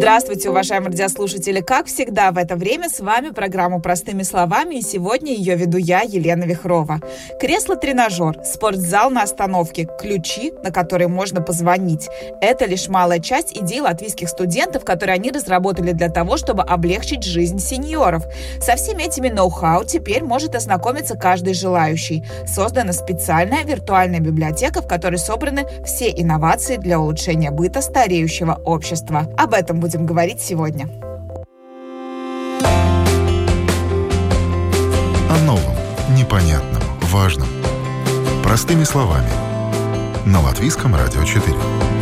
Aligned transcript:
Здравствуйте, 0.00 0.48
уважаемые 0.48 0.92
радиослушатели! 0.92 1.60
Как 1.60 1.84
всегда 1.84 2.32
в 2.32 2.38
это 2.38 2.56
время 2.56 2.88
с 2.88 3.00
вами 3.00 3.32
программа 3.32 3.80
«Простыми 3.80 4.22
словами» 4.22 4.76
и 4.76 4.82
сегодня 4.82 5.34
ее 5.34 5.56
веду 5.56 5.76
я, 5.76 6.00
Елена 6.00 6.44
Вихрова. 6.44 7.00
Кресло-тренажер, 7.38 8.40
спортзал 8.42 9.10
на 9.10 9.24
остановке, 9.24 9.86
ключи, 10.00 10.54
на 10.64 10.70
которые 10.70 11.08
можно 11.08 11.42
позвонить. 11.42 12.08
Это 12.40 12.64
лишь 12.64 12.88
малая 12.88 13.18
часть 13.18 13.54
идей 13.54 13.82
латвийских 13.82 14.30
студентов, 14.30 14.86
которые 14.86 15.16
они 15.16 15.30
разработали 15.32 15.92
для 15.92 16.08
того, 16.08 16.38
чтобы 16.38 16.62
облегчить 16.62 17.22
жизнь 17.22 17.58
сеньоров. 17.58 18.24
Со 18.58 18.76
всеми 18.76 19.02
этими 19.02 19.28
ноу-хау 19.28 19.84
теперь 19.84 20.24
может 20.24 20.54
ознакомиться 20.54 21.14
каждый 21.14 21.52
желающий. 21.52 22.24
Создана 22.46 22.94
специальная 22.94 23.64
виртуальная 23.64 24.20
библиотека, 24.20 24.80
в 24.80 24.88
которой 24.88 25.18
собраны 25.18 25.66
все 25.84 26.08
инновации 26.08 26.78
для 26.78 26.98
улучшения 26.98 27.50
быта 27.50 27.82
стареющего 27.82 28.62
общества. 28.64 29.26
Об 29.36 29.52
этом 29.52 29.78
будет 29.78 29.89
будем 29.90 30.06
говорить 30.06 30.40
сегодня. 30.40 30.88
О 35.28 35.38
новом, 35.44 35.74
непонятном, 36.16 36.82
важном. 37.10 37.48
Простыми 38.44 38.84
словами. 38.84 39.30
На 40.24 40.40
Латвийском 40.42 40.94
радио 40.94 41.24
4. 41.24 41.99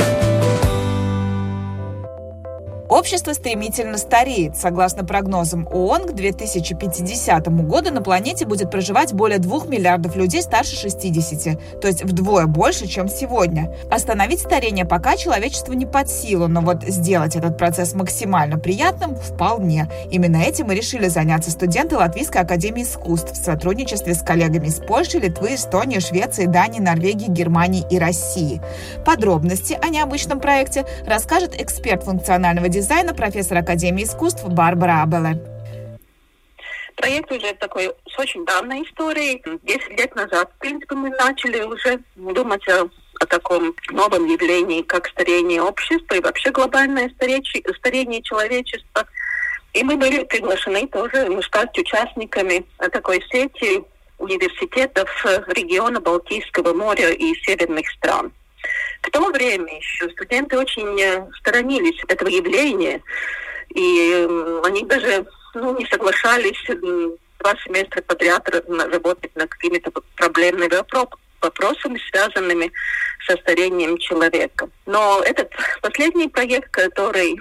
Общество 2.99 3.33
стремительно 3.33 3.97
стареет. 3.97 4.57
Согласно 4.57 5.05
прогнозам 5.05 5.69
ООН, 5.71 6.09
к 6.09 6.13
2050 6.15 7.47
году 7.65 7.93
на 7.93 8.03
планете 8.03 8.45
будет 8.45 8.73
проживать 8.73 9.13
более 9.13 9.39
2 9.39 9.67
миллиардов 9.67 10.17
людей 10.17 10.43
старше 10.43 10.75
60, 10.75 11.81
то 11.81 11.87
есть 11.87 12.03
вдвое 12.03 12.47
больше, 12.47 12.89
чем 12.89 13.09
сегодня. 13.09 13.73
Остановить 13.89 14.41
старение 14.41 14.85
пока 14.85 15.17
человечеству 15.17 15.75
не 15.75 15.87
под 15.87 16.11
силу, 16.11 16.49
но 16.49 16.61
вот 16.61 16.83
сделать 16.83 17.37
этот 17.37 17.57
процесс 17.57 17.95
максимально 17.95 18.59
приятным 18.59 19.15
вполне. 19.15 19.89
Именно 20.11 20.39
этим 20.39 20.73
и 20.73 20.75
решили 20.75 21.07
заняться 21.07 21.53
студенты 21.53 21.97
Латвийской 21.97 22.43
академии 22.43 22.83
искусств 22.83 23.35
в 23.35 23.37
сотрудничестве 23.37 24.13
с 24.13 24.23
коллегами 24.23 24.67
из 24.67 24.81
Польши, 24.81 25.21
Литвы, 25.21 25.55
Эстонии, 25.55 26.01
Швеции, 26.01 26.47
Дании, 26.47 26.81
Норвегии, 26.81 27.31
Германии 27.31 27.87
и 27.93 27.97
России. 27.97 28.61
Подробности 29.05 29.79
о 29.81 29.89
необычном 29.89 30.41
проекте 30.41 30.85
расскажет 31.07 31.55
эксперт 31.61 32.03
функционального 32.03 32.67
дизайна 32.69 32.88
дизайна, 32.89 33.13
профессор 33.13 33.59
Академии 33.59 34.05
искусств 34.05 34.43
Барбара 34.49 35.03
Абеле. 35.03 35.39
Проект 36.97 37.31
уже 37.31 37.53
такой 37.53 37.93
с 38.09 38.19
очень 38.19 38.47
давней 38.47 38.83
историей. 38.85 39.43
Десять 39.63 40.01
лет 40.01 40.15
назад, 40.17 40.51
в 40.57 40.59
принципе, 40.59 40.95
мы 40.95 41.11
начали 41.11 41.61
уже 41.65 42.01
думать 42.17 42.67
о, 42.67 42.89
о 43.21 43.27
таком 43.27 43.75
новом 43.91 44.25
явлении, 44.27 44.81
как 44.81 45.07
старение 45.09 45.61
общества 45.61 46.15
и 46.15 46.21
вообще 46.21 46.51
глобальное 46.51 47.11
старение, 47.11 47.43
старение 47.77 48.23
человечества. 48.23 49.05
И 49.75 49.83
мы 49.85 49.99
были 49.99 50.25
приглашены 50.25 50.89
тоже 50.89 51.29
стать 51.43 51.79
участниками 51.79 52.65
такой 52.91 53.23
сети 53.31 53.85
университетов 54.17 55.11
региона 55.49 56.01
Балтийского 56.01 56.73
моря 56.73 57.11
и 57.11 57.35
северных 57.45 57.87
стран. 57.91 58.33
В 59.03 59.11
то 59.11 59.31
время 59.31 59.77
еще 59.77 60.09
студенты 60.11 60.59
очень 60.59 61.01
э, 61.01 61.27
сторонились 61.39 62.03
этого 62.09 62.29
явления, 62.29 63.03
и 63.75 64.27
они 64.65 64.85
даже 64.85 65.27
ну, 65.55 65.79
не 65.79 65.87
соглашались 65.87 66.63
два 67.39 67.55
семестра 67.65 68.03
подряд 68.03 68.49
работать 68.49 69.35
над 69.37 69.49
какими-то 69.51 69.91
проблемными 70.17 70.75
вопросами, 71.41 72.01
связанными 72.11 72.73
со 73.27 73.37
старением 73.39 73.99
человека. 73.99 74.69
Но 74.87 75.23
этот 75.25 75.53
последний 75.81 76.29
проект, 76.29 76.71
который 76.71 77.41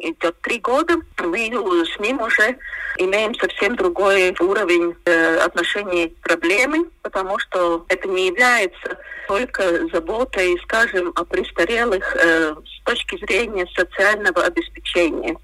идет 0.00 0.40
три 0.42 0.58
года, 0.58 0.96
мы 1.18 1.38
с 1.86 1.98
ним 1.98 2.20
уже 2.20 2.56
имеем 2.98 3.34
совсем 3.34 3.76
другой 3.76 4.34
уровень 4.38 4.96
э, 5.04 5.36
отношений 5.38 6.08
к 6.08 6.28
проблеме, 6.28 6.84
потому 7.02 7.38
что 7.38 7.84
это 7.88 8.08
не 8.08 8.28
является 8.28 8.98
только 9.28 9.88
заботой, 9.92 10.58
скажем, 10.64 11.12
о 11.14 11.24
престарелых 11.24 12.16
э, 12.16 12.54
с 12.54 12.84
точки 12.84 13.16
зрения 13.24 13.66
социального 13.74 14.42
обеспечения. 14.44 15.36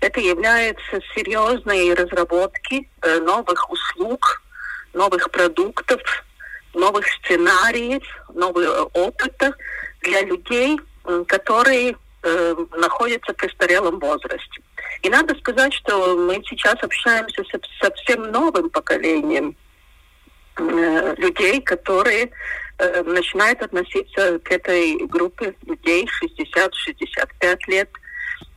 Это 0.00 0.20
является 0.20 1.00
серьезной 1.14 1.94
разработки 1.94 2.88
э, 3.02 3.20
новых 3.20 3.70
услуг, 3.70 4.42
новых 4.94 5.30
продуктов, 5.30 6.00
новых 6.74 7.06
сценариев, 7.06 8.02
нового 8.32 8.90
опыта 8.94 9.54
для 10.02 10.22
людей, 10.22 10.80
которые 11.26 11.96
э, 12.22 12.56
находятся 12.76 13.32
в 13.32 13.36
престарелом 13.36 13.98
возрасте. 13.98 14.62
И 15.02 15.08
надо 15.08 15.34
сказать, 15.36 15.72
что 15.74 16.16
мы 16.16 16.42
сейчас 16.48 16.76
общаемся 16.82 17.42
со 17.44 17.58
совсем 17.80 18.30
новым 18.30 18.70
поколением 18.70 19.56
э, 20.56 21.14
людей, 21.16 21.60
которые 21.62 22.30
э, 22.78 23.02
начинают 23.02 23.62
относиться 23.62 24.38
к 24.40 24.50
этой 24.50 25.06
группе 25.06 25.54
людей 25.66 26.08
60-65 26.22 27.58
лет. 27.68 27.88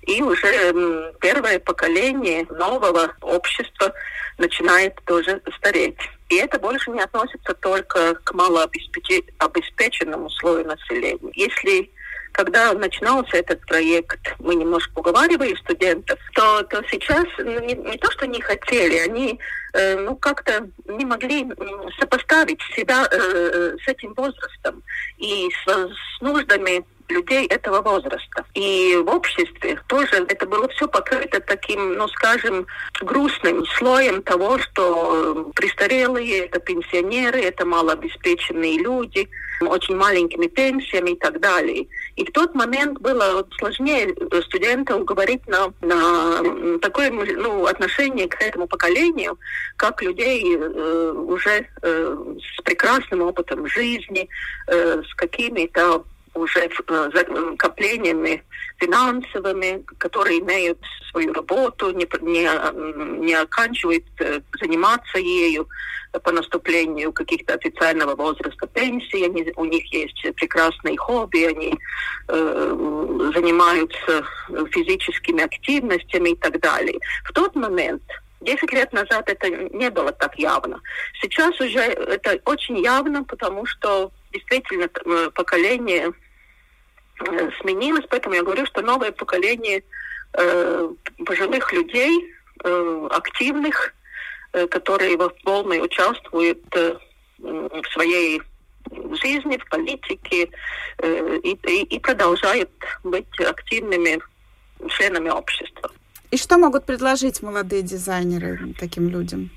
И 0.02 0.22
уже 0.22 0.48
э, 0.48 1.14
первое 1.22 1.60
поколение 1.60 2.46
нового 2.50 3.16
общества 3.22 3.94
начинает 4.38 4.96
тоже 5.06 5.42
стареть. 5.58 5.98
И 6.30 6.36
это 6.36 6.60
больше 6.60 6.92
не 6.92 7.00
относится 7.00 7.54
только 7.54 8.16
к 8.16 8.34
малообеспеченному 8.34 10.30
слою 10.32 10.66
населения. 10.66 11.32
Если 11.36 11.90
когда 12.34 12.74
начинался 12.74 13.38
этот 13.38 13.62
проект, 13.62 14.36
мы 14.40 14.56
немножко 14.56 15.00
уговаривали 15.00 15.56
студентов, 15.56 16.20
то, 16.34 16.64
то 16.64 16.84
сейчас 16.92 17.26
ну, 17.38 17.60
не, 17.60 17.76
не 17.76 17.98
то, 17.98 18.12
что 18.12 18.28
не 18.28 18.42
хотели, 18.42 18.98
они 18.98 19.40
э, 19.74 19.98
ну 19.98 20.16
как-то 20.16 20.68
не 20.88 21.06
могли 21.06 21.48
сопоставить 22.00 22.62
себя 22.76 23.08
э, 23.10 23.76
с 23.84 23.88
этим 23.88 24.14
возрастом 24.16 24.84
и 25.18 25.50
с, 25.64 25.72
с 25.72 26.22
нуждами 26.22 26.84
людей 27.10 27.48
этого 27.48 27.82
возраста. 27.82 28.46
И 28.54 28.96
в 29.06 29.10
обществе 29.10 29.80
тоже 29.88 30.26
это 30.28 30.46
было 30.46 30.68
все 30.70 30.88
покрыто 30.88 31.40
таким, 31.40 31.96
ну, 31.96 32.08
скажем, 32.10 32.66
грустным 33.02 33.66
слоем 33.78 34.22
того, 34.24 34.58
что 34.60 35.52
престарелые, 35.56 36.46
это 36.46 36.60
пенсионеры, 36.60 37.42
это 37.42 37.66
малообеспеченные 37.66 38.80
люди, 38.80 39.30
очень 39.62 39.96
маленькими 39.96 40.48
пенсиями 40.48 41.12
и 41.12 41.16
так 41.20 41.40
далее. 41.40 41.88
И 42.16 42.26
в 42.26 42.32
тот 42.32 42.54
момент 42.54 43.00
было 43.00 43.46
сложнее 43.58 44.16
студентам 44.44 45.04
говорить 45.04 45.46
на, 45.48 45.74
на 45.82 46.80
такое 46.80 47.10
ну, 47.12 47.66
отношение 47.66 48.28
к 48.28 48.40
этому 48.42 48.68
поколению, 48.68 49.40
как 49.78 50.02
людей 50.02 50.56
э, 50.56 51.12
уже 51.12 51.68
э, 51.82 52.18
с 52.40 52.62
прекрасным 52.62 53.22
опытом 53.22 53.66
жизни, 53.68 54.30
э, 54.68 55.02
с 55.02 55.14
какими-то 55.16 56.04
уже 56.34 56.60
э, 56.60 57.56
коплениями 57.58 58.44
финансовыми, 58.78 59.84
которые 59.98 60.40
имеют 60.40 60.80
свою 61.12 61.34
работу, 61.34 61.92
не, 61.92 62.08
не, 62.22 63.20
не 63.26 63.34
оканчивают 63.34 64.06
э, 64.20 64.42
заниматься 64.60 65.20
ею 65.20 65.68
по 66.24 66.32
наступлению 66.32 67.12
каких-то 67.12 67.56
официального 67.56 68.16
возраста 68.16 68.68
пенсии. 68.68 69.26
Они, 69.26 69.52
у 69.56 69.66
них 69.66 69.92
есть 69.94 70.22
прекрасные 70.36 70.98
хобби, 70.98 71.44
они 71.44 71.78
э, 72.28 73.32
занимаются 73.34 74.26
физическими 74.72 75.44
активностями 75.44 76.30
и 76.30 76.36
так 76.36 76.60
далее. 76.60 77.00
В 77.26 77.34
тот 77.34 77.56
момент 77.56 78.04
Десять 78.44 78.74
лет 78.74 78.92
назад 78.92 79.30
это 79.30 79.50
не 79.50 79.90
было 79.90 80.12
так 80.12 80.38
явно. 80.38 80.82
Сейчас 81.22 81.58
уже 81.62 81.80
это 81.80 82.40
очень 82.44 82.78
явно, 82.80 83.24
потому 83.24 83.66
что 83.66 84.12
действительно 84.34 84.90
э, 84.94 85.30
поколение 85.34 86.10
э, 86.10 86.12
сменилось, 87.62 88.06
поэтому 88.10 88.36
я 88.36 88.44
говорю, 88.44 88.66
что 88.66 88.82
новое 88.82 89.12
поколение 89.12 89.84
э, 90.34 90.90
пожилых 91.26 91.72
людей, 91.74 92.34
э, 92.64 93.08
активных, 93.12 93.94
э, 94.54 94.68
которые 94.68 95.18
в 95.18 95.30
полной 95.44 95.84
участвуют 95.84 96.64
э, 96.76 96.98
в 97.40 97.84
своей 97.94 98.42
жизни, 99.22 99.58
в 99.58 99.70
политике 99.70 100.50
э, 101.00 101.40
и, 101.44 101.52
и, 101.52 101.84
и 101.84 102.00
продолжают 102.00 102.70
быть 103.04 103.40
активными 103.40 104.20
членами 104.90 105.30
общества. 105.30 105.92
И 106.32 106.38
что 106.38 106.58
могут 106.58 106.86
предложить 106.86 107.42
молодые 107.42 107.84
дизайнеры 107.84 108.74
таким 108.80 109.10
людям? 109.10 109.52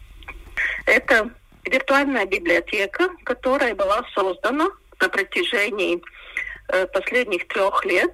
Это 0.85 1.31
виртуальная 1.65 2.27
библиотека, 2.27 3.09
которая 3.25 3.75
была 3.75 4.05
создана 4.15 4.69
на 5.01 5.09
протяжении 5.09 5.97
э, 5.97 6.01
последних 6.93 7.47
трех 7.49 7.85
лет 7.85 8.13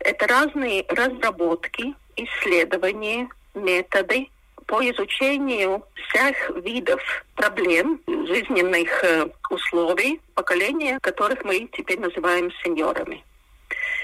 Это 0.00 0.26
разные 0.26 0.84
разработки, 0.88 1.94
исследования, 2.16 3.28
методы 3.54 4.28
по 4.66 4.80
изучению 4.90 5.82
всех 5.94 6.50
видов 6.64 7.02
проблем 7.34 8.00
жизненных 8.06 9.04
э, 9.04 9.28
условий 9.50 10.20
поколения, 10.34 10.98
которых 11.02 11.44
мы 11.44 11.68
теперь 11.72 11.98
называем 11.98 12.52
сеньорами. 12.62 13.24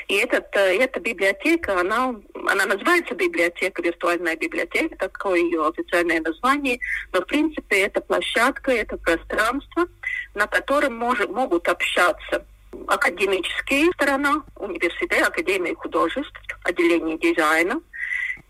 И 0.08 0.16
этот, 0.16 0.54
э, 0.56 0.76
эта 0.78 0.98
библиотека, 0.98 1.78
она, 1.80 2.16
она 2.48 2.66
называется 2.66 3.14
библиотека, 3.14 3.80
виртуальная 3.80 4.36
библиотека, 4.36 4.96
такое 4.96 5.38
ее 5.38 5.68
официальное 5.68 6.20
название, 6.20 6.78
но 7.12 7.20
в 7.20 7.26
принципе 7.26 7.82
это 7.82 8.00
площадка, 8.00 8.72
это 8.72 8.96
пространство, 8.96 9.86
на 10.34 10.48
котором 10.48 10.96
мож, 10.96 11.20
могут 11.28 11.68
общаться 11.68 12.44
академические 12.86 13.90
сторона, 13.92 14.42
университет, 14.56 15.26
Академия 15.26 15.74
художеств, 15.74 16.40
отделение 16.64 17.18
дизайна, 17.18 17.80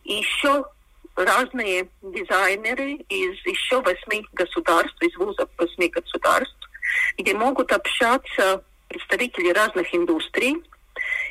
и 0.05 0.15
еще 0.15 0.65
разные 1.15 1.89
дизайнеры 2.03 2.93
из 3.09 3.47
еще 3.47 3.81
восьми 3.81 4.27
государств, 4.33 5.01
из 5.03 5.17
вузов 5.17 5.49
восьми 5.57 5.89
государств, 5.89 6.57
где 7.19 7.35
могут 7.35 7.73
общаться 7.73 8.63
представители 8.89 9.51
разных 9.51 9.95
индустрий, 9.95 10.63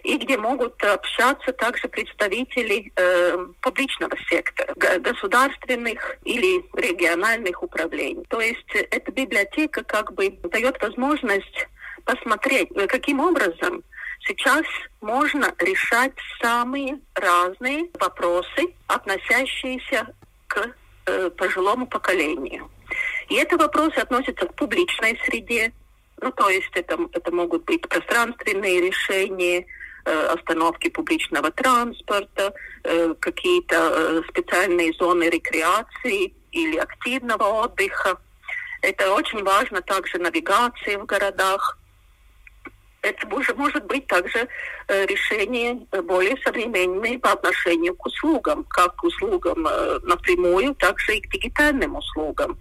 и 0.03 0.17
где 0.17 0.37
могут 0.37 0.81
общаться 0.83 1.51
также 1.53 1.87
представители 1.87 2.91
э, 2.95 3.47
публичного 3.61 4.15
сектора, 4.29 4.73
государственных 4.99 6.17
или 6.23 6.63
региональных 6.75 7.63
управлений. 7.63 8.23
То 8.29 8.41
есть 8.41 8.69
эта 8.73 9.11
библиотека 9.11 9.83
как 9.83 10.13
бы 10.13 10.29
дает 10.29 10.81
возможность 10.81 11.67
посмотреть, 12.05 12.69
э, 12.75 12.87
каким 12.87 13.19
образом 13.19 13.83
сейчас 14.21 14.65
можно 15.01 15.53
решать 15.59 16.13
самые 16.41 16.99
разные 17.13 17.89
вопросы, 17.99 18.73
относящиеся 18.87 20.07
к 20.47 20.75
э, 21.07 21.29
пожилому 21.31 21.87
поколению. 21.87 22.69
И 23.29 23.35
это 23.35 23.57
вопросы 23.57 23.95
относятся 23.95 24.45
к 24.45 24.55
публичной 24.55 25.19
среде, 25.25 25.73
ну, 26.21 26.31
то 26.31 26.49
есть 26.49 26.71
это, 26.73 26.97
это 27.11 27.31
могут 27.31 27.65
быть 27.65 27.81
пространственные 27.87 28.81
решения, 28.81 29.65
э, 30.05 30.25
остановки 30.27 30.89
публичного 30.89 31.51
транспорта, 31.51 32.53
э, 32.83 33.13
какие-то 33.19 33.75
э, 33.75 34.21
специальные 34.29 34.93
зоны 34.93 35.25
рекреации 35.29 36.33
или 36.51 36.77
активного 36.77 37.43
отдыха. 37.65 38.17
Это 38.81 39.13
очень 39.13 39.43
важно 39.43 39.81
также 39.81 40.17
навигация 40.19 40.99
в 40.99 41.05
городах. 41.05 41.77
Это 43.05 43.27
может, 43.27 43.55
может 43.55 43.85
быть 43.85 44.07
также 44.07 44.47
э, 44.87 45.05
решение 45.05 45.75
более 46.01 46.35
современное 46.43 47.19
по 47.19 47.33
отношению 47.33 47.95
к 47.95 48.03
услугам, 48.07 48.63
как 48.63 48.95
к 48.95 49.03
услугам 49.03 49.67
э, 49.67 49.99
напрямую, 50.03 50.73
так 50.73 50.99
же 50.99 51.17
и 51.17 51.21
к 51.21 51.31
дигитальным 51.31 51.97
услугам. 51.97 52.57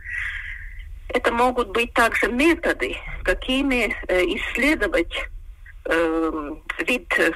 Это 1.09 1.33
могут 1.33 1.69
быть 1.71 1.95
также 1.95 2.29
методы, 2.29 2.95
какими 3.23 3.97
э, 4.07 4.21
исследовать 4.37 5.15
э, 5.87 6.51
вид, 6.87 7.09
э, 7.19 7.33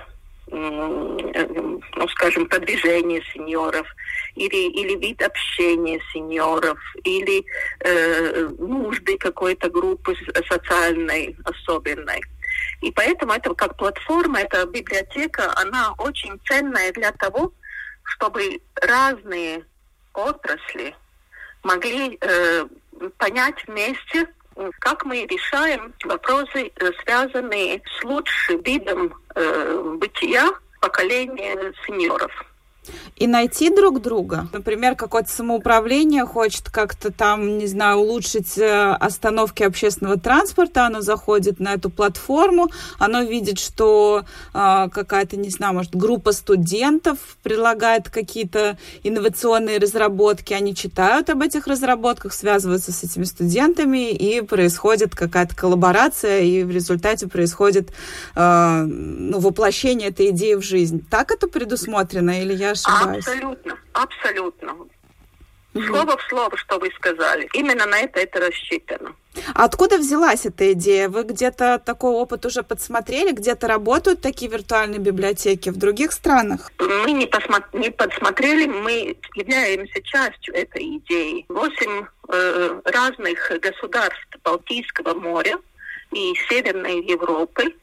ну, 0.51 2.09
скажем, 2.09 2.47
продвижения 2.47 3.23
сеньоров, 3.33 3.87
или, 4.35 4.71
или 4.71 4.99
вид 4.99 5.23
общения 5.23 5.99
сеньоров, 6.13 6.79
или 7.05 7.43
э, 7.81 8.49
нужды 8.59 9.17
какой-то 9.17 9.71
группы 9.71 10.15
социальной 10.47 11.35
особенной. 11.45 12.21
И 12.81 12.93
поэтому 12.93 13.33
это 13.33 13.55
как 13.55 13.77
платформа, 13.77 14.41
эта 14.41 14.65
библиотека, 14.67 15.53
она 15.57 15.95
очень 15.99 16.41
ценная 16.47 16.93
для 16.93 17.13
того, 17.13 17.53
чтобы 18.05 18.61
разные 18.77 19.65
отрасли 20.15 20.95
могли 21.63 22.19
э, 22.21 22.67
понять 23.19 23.67
вместе, 23.67 24.29
как 24.81 25.05
мы 25.05 25.27
решаем 25.27 25.93
вопросы, 26.05 26.73
э, 26.75 26.91
связанные 27.03 27.83
с 27.99 28.05
лучшим 28.05 28.63
видом 28.63 29.15
э, 29.35 29.97
бытия 29.99 30.51
поколения 30.81 31.73
сеньоров 31.87 32.48
и 33.17 33.27
найти 33.27 33.71
друг 33.75 34.01
друга. 34.01 34.49
Например, 34.53 34.95
какое-то 34.95 35.31
самоуправление 35.31 36.25
хочет 36.25 36.71
как-то 36.71 37.13
там, 37.13 37.59
не 37.59 37.67
знаю, 37.67 37.99
улучшить 37.99 38.59
э, 38.59 38.93
остановки 38.93 39.63
общественного 39.63 40.19
транспорта, 40.19 40.87
оно 40.87 41.01
заходит 41.01 41.61
на 41.61 41.75
эту 41.75 41.91
платформу, 41.91 42.69
оно 42.99 43.23
видит, 43.23 43.59
что 43.59 44.25
э, 44.55 44.89
какая-то, 44.93 45.37
не 45.37 45.51
знаю, 45.51 45.75
может, 45.75 45.95
группа 45.95 46.33
студентов 46.33 47.19
предлагает 47.43 48.09
какие-то 48.09 48.79
инновационные 49.03 49.79
разработки, 49.79 50.53
они 50.53 50.75
читают 50.75 51.31
об 51.31 51.43
этих 51.43 51.67
разработках, 51.67 52.33
связываются 52.33 52.93
с 52.93 53.03
этими 53.05 53.25
студентами, 53.25 54.11
и 54.11 54.41
происходит 54.41 55.15
какая-то 55.15 55.55
коллаборация, 55.55 56.41
и 56.41 56.65
в 56.65 56.71
результате 56.71 57.29
происходит 57.29 57.91
э, 58.35 58.83
ну, 58.85 59.39
воплощение 59.39 60.09
этой 60.09 60.31
идеи 60.31 60.55
в 60.55 60.63
жизнь. 60.63 61.05
Так 61.11 61.31
это 61.31 61.49
предусмотрено 61.49 62.43
или 62.43 62.55
я 62.55 62.75
ошибаюсь? 62.87 63.27
Абсолютно, 63.27 63.79
абсолютно. 63.93 64.77
Слово 65.75 66.17
в 66.17 66.23
слово, 66.29 66.57
что 66.57 66.79
вы 66.79 66.91
сказали. 66.97 67.49
Именно 67.53 67.87
на 67.87 68.01
это 68.01 68.21
это 68.21 68.41
рассчитано. 68.41 69.15
А 69.55 69.65
откуда 69.65 69.99
взялась 69.99 70.47
эта 70.47 70.73
идея? 70.73 71.09
Вы 71.09 71.23
где-то 71.25 71.79
такой 71.79 72.11
опыт 72.13 72.47
уже 72.47 72.63
подсмотрели? 72.63 73.33
Где-то 73.33 73.69
работают 73.69 74.21
такие 74.21 74.51
виртуальные 74.51 74.99
библиотеки 74.99 75.69
в 75.69 75.77
других 75.77 76.13
странах? 76.13 76.73
Мы 76.79 77.13
не, 77.13 77.27
посмо- 77.27 77.65
не 77.73 77.91
подсмотрели, 77.91 78.67
мы 78.67 79.17
являемся 79.35 80.03
частью 80.03 80.55
этой 80.55 80.97
идеи. 80.97 81.45
Восемь 81.49 82.07
э, 82.29 82.81
разных 82.85 83.53
государств 83.61 84.27
Балтийского 84.43 85.15
моря 85.15 85.59
и 86.13 86.35
Северной 86.49 87.05
Европы 87.05 87.75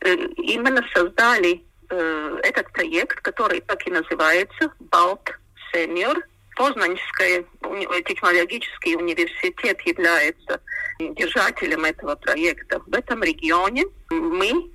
э, 0.00 0.14
именно 0.38 0.82
создали 0.94 1.62
э, 1.90 2.38
этот 2.42 2.72
проект, 2.72 3.20
который 3.20 3.60
так 3.60 3.86
и 3.86 3.90
называется 3.90 4.72
«Балт 4.78 5.30
Senior. 5.72 6.20
Познанский 6.56 7.44
технологический 8.04 8.94
университет 8.94 9.80
является 9.80 10.60
держателем 11.00 11.84
этого 11.84 12.14
проекта 12.14 12.80
в 12.86 12.94
этом 12.94 13.24
регионе. 13.24 13.84
Мы 14.10 14.70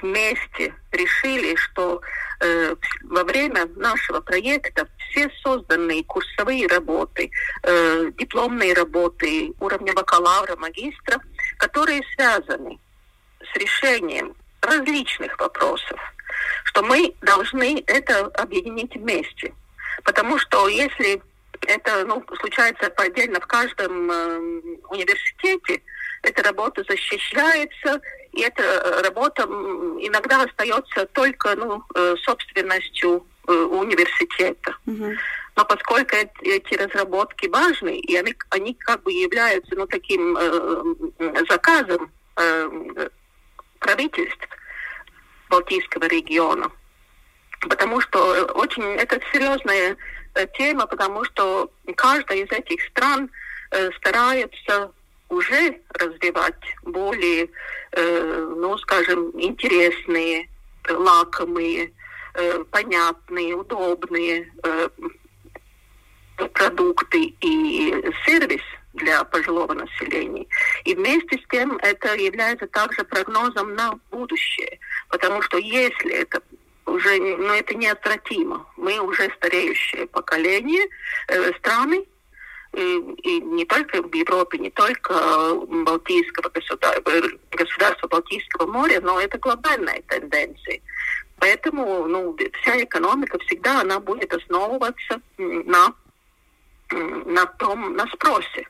вместе 0.00 0.74
решили, 0.90 1.54
что 1.56 2.00
э, 2.40 2.74
во 3.04 3.24
время 3.24 3.66
нашего 3.76 4.20
проекта 4.20 4.88
все 4.98 5.30
созданные 5.42 6.04
курсовые 6.04 6.66
работы, 6.66 7.30
э, 7.62 8.10
дипломные 8.18 8.74
работы 8.74 9.52
уровня 9.60 9.92
бакалавра, 9.94 10.56
магистра, 10.56 11.20
которые 11.58 12.02
связаны 12.14 12.78
с 13.40 13.56
решением 13.56 14.34
различных 14.60 15.38
вопросов, 15.38 15.98
что 16.64 16.82
мы 16.82 17.14
должны 17.22 17.82
это 17.86 18.26
объединить 18.26 18.94
вместе. 18.94 19.54
Потому 20.04 20.38
что 20.38 20.68
если 20.68 21.22
это 21.66 22.04
ну, 22.06 22.24
случается 22.40 22.86
отдельно 22.96 23.40
в 23.40 23.46
каждом 23.46 24.10
э, 24.10 24.38
университете, 24.88 25.82
эта 26.22 26.42
работа 26.42 26.84
защищается, 26.88 28.00
и 28.32 28.42
эта 28.42 29.02
работа 29.02 29.42
иногда 29.42 30.42
остается 30.42 31.06
только 31.06 31.54
ну, 31.56 31.82
э, 31.94 32.14
собственностью 32.22 33.26
э, 33.46 33.52
университета. 33.52 34.76
Mm-hmm. 34.86 35.16
Но 35.56 35.64
поскольку 35.66 36.16
эти 36.16 36.74
разработки 36.74 37.46
важны, 37.46 37.98
и 37.98 38.16
они, 38.16 38.34
они 38.50 38.74
как 38.74 39.02
бы 39.02 39.12
являются 39.12 39.74
ну, 39.74 39.86
таким 39.86 40.36
э, 40.38 41.44
заказом 41.48 42.10
э, 42.36 43.08
правительств, 43.78 44.48
Балтийского 45.52 46.06
региона. 46.06 46.70
Потому 47.60 48.00
что 48.00 48.34
э, 48.34 48.42
очень 48.52 48.82
это 48.82 49.20
серьезная 49.32 49.96
э, 50.34 50.46
тема, 50.56 50.86
потому 50.86 51.24
что 51.24 51.70
каждая 51.94 52.38
из 52.38 52.50
этих 52.50 52.82
стран 52.86 53.30
э, 53.70 53.90
старается 53.98 54.92
уже 55.28 55.78
развивать 55.94 56.62
более, 56.82 57.48
ну, 57.96 58.76
скажем, 58.76 59.30
интересные, 59.40 60.46
лакомые, 60.90 61.90
понятные, 62.70 63.54
удобные 63.54 64.52
продукты 66.52 67.34
и 67.40 67.94
сервис 68.26 68.60
для 68.92 69.24
пожилого 69.24 69.72
населения. 69.72 70.46
И 70.84 70.94
вместе 70.94 71.38
с 71.38 71.48
тем 71.50 71.78
это 71.78 72.14
является 72.14 72.66
также 72.66 73.04
прогнозом 73.04 73.74
на 73.74 73.98
будущее, 74.10 74.78
потому 75.12 75.42
что 75.42 75.58
если 75.58 76.10
это 76.10 76.42
уже, 76.86 77.18
ну 77.20 77.52
это 77.52 77.74
неотвратимо, 77.74 78.66
мы 78.76 78.98
уже 78.98 79.30
стареющее 79.36 80.06
поколение, 80.06 80.86
э, 81.28 81.52
страны, 81.58 82.04
и, 82.72 82.98
и 83.22 83.40
не 83.42 83.66
только 83.66 84.02
в 84.02 84.12
Европе, 84.14 84.56
не 84.56 84.70
только 84.70 85.12
Балтийского 85.84 86.48
государства, 86.48 87.12
государства 87.50 88.08
Балтийского 88.08 88.66
моря, 88.66 89.00
но 89.02 89.20
это 89.20 89.36
глобальная 89.36 90.02
тенденция. 90.08 90.80
Поэтому 91.36 92.06
ну, 92.06 92.34
вся 92.62 92.82
экономика 92.82 93.38
всегда 93.40 93.82
она 93.82 94.00
будет 94.00 94.32
основываться 94.32 95.20
на, 95.36 95.92
на 96.90 97.46
том, 97.58 97.94
на 97.94 98.06
спросе. 98.06 98.66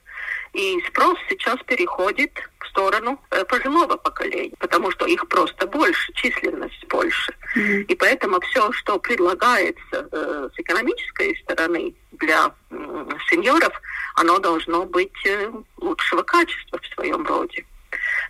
И 0.52 0.82
спрос 0.86 1.16
сейчас 1.30 1.58
переходит 1.66 2.30
в 2.60 2.68
сторону 2.68 3.18
э, 3.30 3.42
пожилого 3.44 3.96
поколения, 3.96 4.54
потому 4.58 4.90
что 4.90 5.06
их 5.06 5.26
просто 5.28 5.66
больше, 5.66 6.12
численность 6.12 6.86
больше. 6.88 7.34
Mm-hmm. 7.56 7.82
И 7.84 7.94
поэтому 7.94 8.38
все, 8.40 8.70
что 8.72 8.98
предлагается 8.98 10.08
э, 10.12 10.48
с 10.54 10.58
экономической 10.58 11.38
стороны 11.42 11.94
для 12.12 12.52
э, 12.70 13.08
сеньоров, 13.30 13.72
оно 14.14 14.38
должно 14.38 14.84
быть 14.84 15.26
э, 15.26 15.50
лучшего 15.78 16.22
качества 16.22 16.78
в 16.78 16.94
своем 16.94 17.26
роде. 17.26 17.64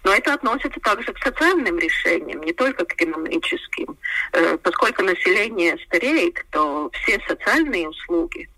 Но 0.04 0.12
это 0.12 0.34
относится 0.34 0.78
также 0.80 1.12
к 1.12 1.18
социальным 1.22 1.78
решениям, 1.78 2.40
не 2.42 2.52
только 2.52 2.84
к 2.84 2.94
экономическим. 2.94 3.96
Э, 4.32 4.56
поскольку 4.58 5.02
население 5.02 5.76
стареет, 5.86 6.44
то 6.50 6.88
все 6.92 7.20
социальные 7.26 7.88
услуги, 7.88 8.48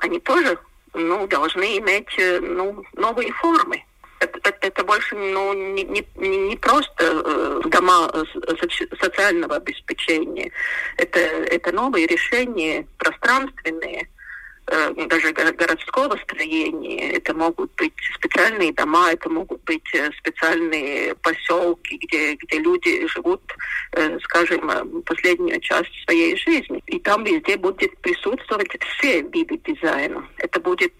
они 0.00 0.20
тоже 0.20 0.58
ну, 0.94 1.26
должны 1.26 1.78
иметь 1.78 2.18
э, 2.18 2.40
ну, 2.40 2.84
новые 2.94 3.32
формы. 3.32 3.84
Это, 4.20 4.38
это, 4.38 4.66
это 4.66 4.84
больше 4.84 5.14
ну, 5.16 5.52
не, 5.52 5.84
не, 5.84 6.06
не 6.16 6.56
просто 6.56 7.04
э, 7.04 7.60
дома 7.66 8.10
социального 9.00 9.56
обеспечения. 9.56 10.50
Это, 10.96 11.18
это 11.18 11.72
новые 11.72 12.06
решения 12.06 12.86
пространственные, 12.98 14.02
Э, 14.02 14.13
даже 14.66 15.32
городского 15.32 16.16
строения. 16.24 17.12
Это 17.12 17.34
могут 17.34 17.70
быть 17.76 17.92
специальные 18.14 18.72
дома, 18.72 19.12
это 19.12 19.28
могут 19.28 19.62
быть 19.64 19.94
э, 19.94 20.10
специальные 20.18 21.14
поселки, 21.16 21.98
где, 22.02 22.34
где 22.34 22.58
люди 22.58 23.06
живут, 23.08 23.42
э, 23.92 24.18
скажем, 24.22 25.02
последнюю 25.02 25.60
часть 25.60 25.92
своей 26.04 26.36
жизни. 26.36 26.82
И 26.86 26.98
там 26.98 27.24
везде 27.24 27.56
будет 27.56 27.96
присутствовать 27.98 28.70
все 28.96 29.22
виды 29.22 29.60
дизайна. 29.64 30.26
Это 30.38 30.60
будет 30.60 30.94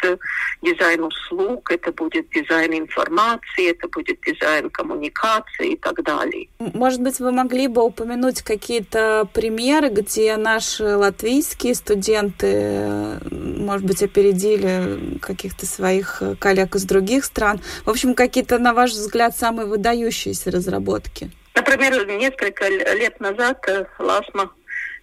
дизайн 0.62 1.04
услуг, 1.04 1.70
это 1.70 1.92
будет 1.92 2.28
дизайн 2.30 2.74
информации, 2.74 3.70
это 3.70 3.88
будет 3.88 4.20
дизайн 4.20 4.70
коммуникации 4.70 5.72
и 5.72 5.76
так 5.76 6.02
далее. 6.02 6.48
Может 6.58 7.00
быть, 7.00 7.18
вы 7.18 7.32
могли 7.32 7.68
бы 7.68 7.82
упомянуть 7.82 8.42
какие-то 8.42 9.28
примеры, 9.32 9.88
где 9.88 10.36
наши 10.36 10.84
латвийские 10.84 11.74
студенты 11.74 13.20
может 13.56 13.86
быть, 13.86 14.02
опередили 14.02 15.18
каких-то 15.18 15.66
своих 15.66 16.22
э, 16.22 16.34
коллег 16.36 16.74
из 16.74 16.84
других 16.84 17.24
стран. 17.24 17.60
В 17.84 17.90
общем, 17.90 18.14
какие-то, 18.14 18.58
на 18.58 18.74
ваш 18.74 18.90
взгляд, 18.90 19.36
самые 19.36 19.66
выдающиеся 19.66 20.50
разработки? 20.50 21.30
Например, 21.54 22.06
несколько 22.06 22.68
лет 22.68 23.20
назад 23.20 23.64
э, 23.68 23.84
Ласма 23.98 24.50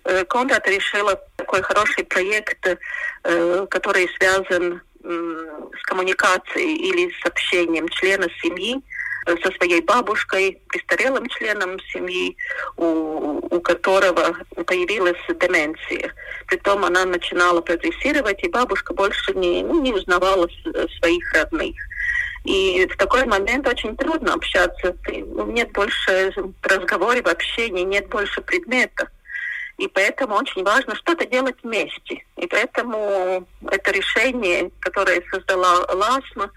э, 0.03 0.25
Конрад 0.25 0.67
решила 0.67 1.20
такой 1.36 1.62
хороший 1.62 2.03
проект, 2.03 2.58
который 3.70 4.10
связан 4.17 4.81
с 5.03 5.84
коммуникацией 5.84 6.75
или 6.75 7.12
с 7.22 7.25
общением 7.25 7.88
члена 7.89 8.27
семьи 8.41 8.81
со 9.25 9.51
своей 9.58 9.82
бабушкой, 9.82 10.62
престарелым 10.68 11.28
членом 11.28 11.80
семьи, 11.92 12.36
у, 12.78 13.40
у 13.56 13.62
которого 13.62 14.36
появилась 14.66 15.20
деменция. 15.30 16.13
Притом 16.48 16.86
она 16.86 17.06
начинала 17.06 17.62
прогрессировать, 17.62 18.44
и 18.44 18.50
бабушка 18.50 18.94
больше 18.94 19.34
не, 19.34 19.63
ну, 19.63 19.82
не 19.82 19.94
узнавала 19.94 20.48
своих 21.00 21.34
родных. 21.34 21.75
И 22.44 22.88
в 22.92 22.98
такой 22.98 23.25
момент 23.25 23.68
очень 23.68 23.96
трудно 23.96 24.34
общаться. 24.34 24.96
Ну, 25.08 25.46
нет 25.51 25.72
больше 25.74 26.34
разговоров, 26.63 27.28
общения, 27.28 27.84
нет 27.84 28.10
больше 28.10 28.42
предметов. 28.42 29.10
И 29.78 29.88
поэтому 29.88 30.36
очень 30.36 30.63
важно 30.63 30.96
что-то 30.96 31.25
делать 31.25 31.56
вместе. 31.63 32.24
И 32.38 32.48
поэтому 32.48 33.48
это 33.68 33.92
решение, 33.92 34.72
которое 34.80 35.24
создала 35.32 35.86
Ласма, 35.94 36.51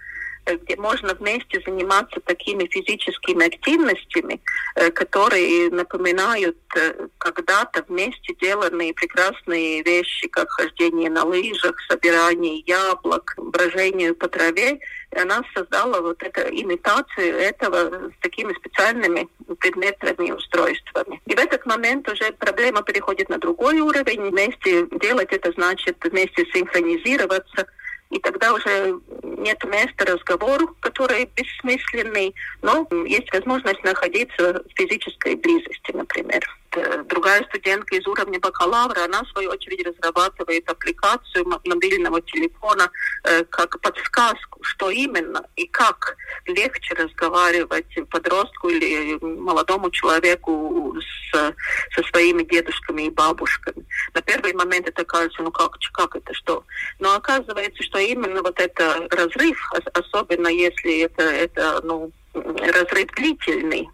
где 0.47 0.77
можно 0.77 1.15
вместе 1.15 1.61
заниматься 1.65 2.21
такими 2.21 2.67
физическими 2.67 3.47
активностями, 3.47 4.41
э, 4.77 4.91
которые 4.91 5.71
напоминают 5.71 6.57
э, 6.77 7.09
когда-то 7.19 7.85
вместе 7.89 8.35
деланные 8.41 8.95
прекрасные 8.95 9.83
вещи, 9.83 10.29
как 10.29 10.51
хождение 10.51 11.11
на 11.11 11.25
лыжах, 11.25 11.77
собирание 11.89 12.59
яблок, 12.67 13.35
брожение 13.37 14.15
по 14.15 14.29
траве. 14.29 14.81
И 15.13 15.19
она 15.19 15.43
создала 15.55 16.01
вот 16.01 16.23
эту 16.23 16.41
имитацию 16.41 17.37
этого 17.37 18.11
с 18.11 18.21
такими 18.21 18.53
специальными 18.55 19.29
предметными 19.61 20.33
устройствами. 20.33 21.21
И 21.27 21.35
в 21.35 21.39
этот 21.39 21.65
момент 21.67 22.09
уже 22.09 22.33
проблема 22.33 22.83
переходит 22.83 23.29
на 23.29 23.39
другой 23.39 23.81
уровень. 23.81 24.31
Вместе 24.31 24.87
делать 25.01 25.33
это 25.33 25.53
значит 25.53 25.97
вместе 26.03 26.45
синхронизироваться– 26.53 27.67
и 28.15 28.21
тогда 28.21 28.53
уже 28.55 29.01
нет 29.23 29.65
места 29.65 30.05
разговору, 30.05 30.77
который 30.79 31.29
бессмысленный, 31.35 32.33
но 32.63 32.87
есть 33.07 33.33
возможность 33.33 33.83
находиться 33.83 34.63
в 34.63 34.79
физической 34.79 35.35
близости, 35.35 35.91
например. 35.93 36.41
Э, 36.77 37.03
другая 37.05 37.45
студентка 37.45 37.97
из 37.97 38.07
уровня 38.07 38.41
бакалавра, 38.41 39.05
она 39.05 39.23
в 39.23 39.29
свою 39.29 39.51
очередь 39.51 39.87
разрабатывает 39.87 40.69
аппликацию 40.69 41.47
мобильного 41.65 42.21
телефона 42.23 42.91
э, 43.25 43.45
как 43.45 43.81
подсказку, 43.81 44.63
что 44.63 44.91
именно 44.91 45.47
и 45.57 45.67
как 45.67 46.17
легче 46.47 46.95
разговаривать 46.95 47.87
подростку 48.11 48.69
или 48.69 49.19
молодому 49.23 49.91
человеку 49.91 50.97
с, 51.33 51.55
со 51.95 52.03
своими 52.11 52.43
дедушками 52.43 53.03
и 53.03 53.11
бабушками. 53.11 53.87
На 54.13 54.23
первый 54.23 54.53
момент 54.55 54.89
это 54.89 55.05
кажется, 55.05 55.43
ну 55.43 55.53
как, 55.53 55.79
как 55.93 56.17
это, 56.17 56.35
что? 56.35 56.65
Но 56.99 57.15
оказывается, 57.15 57.83
что 57.83 57.99
именно 57.99 58.43
вот 58.43 58.59
это 58.59 59.07
разрыв, 59.11 59.59
особенно 59.93 60.49
если 60.49 61.03
это, 61.03 61.23
это 61.23 61.81
ну, 61.85 62.11
разрыв 62.35 63.11
длительный, 63.13 63.89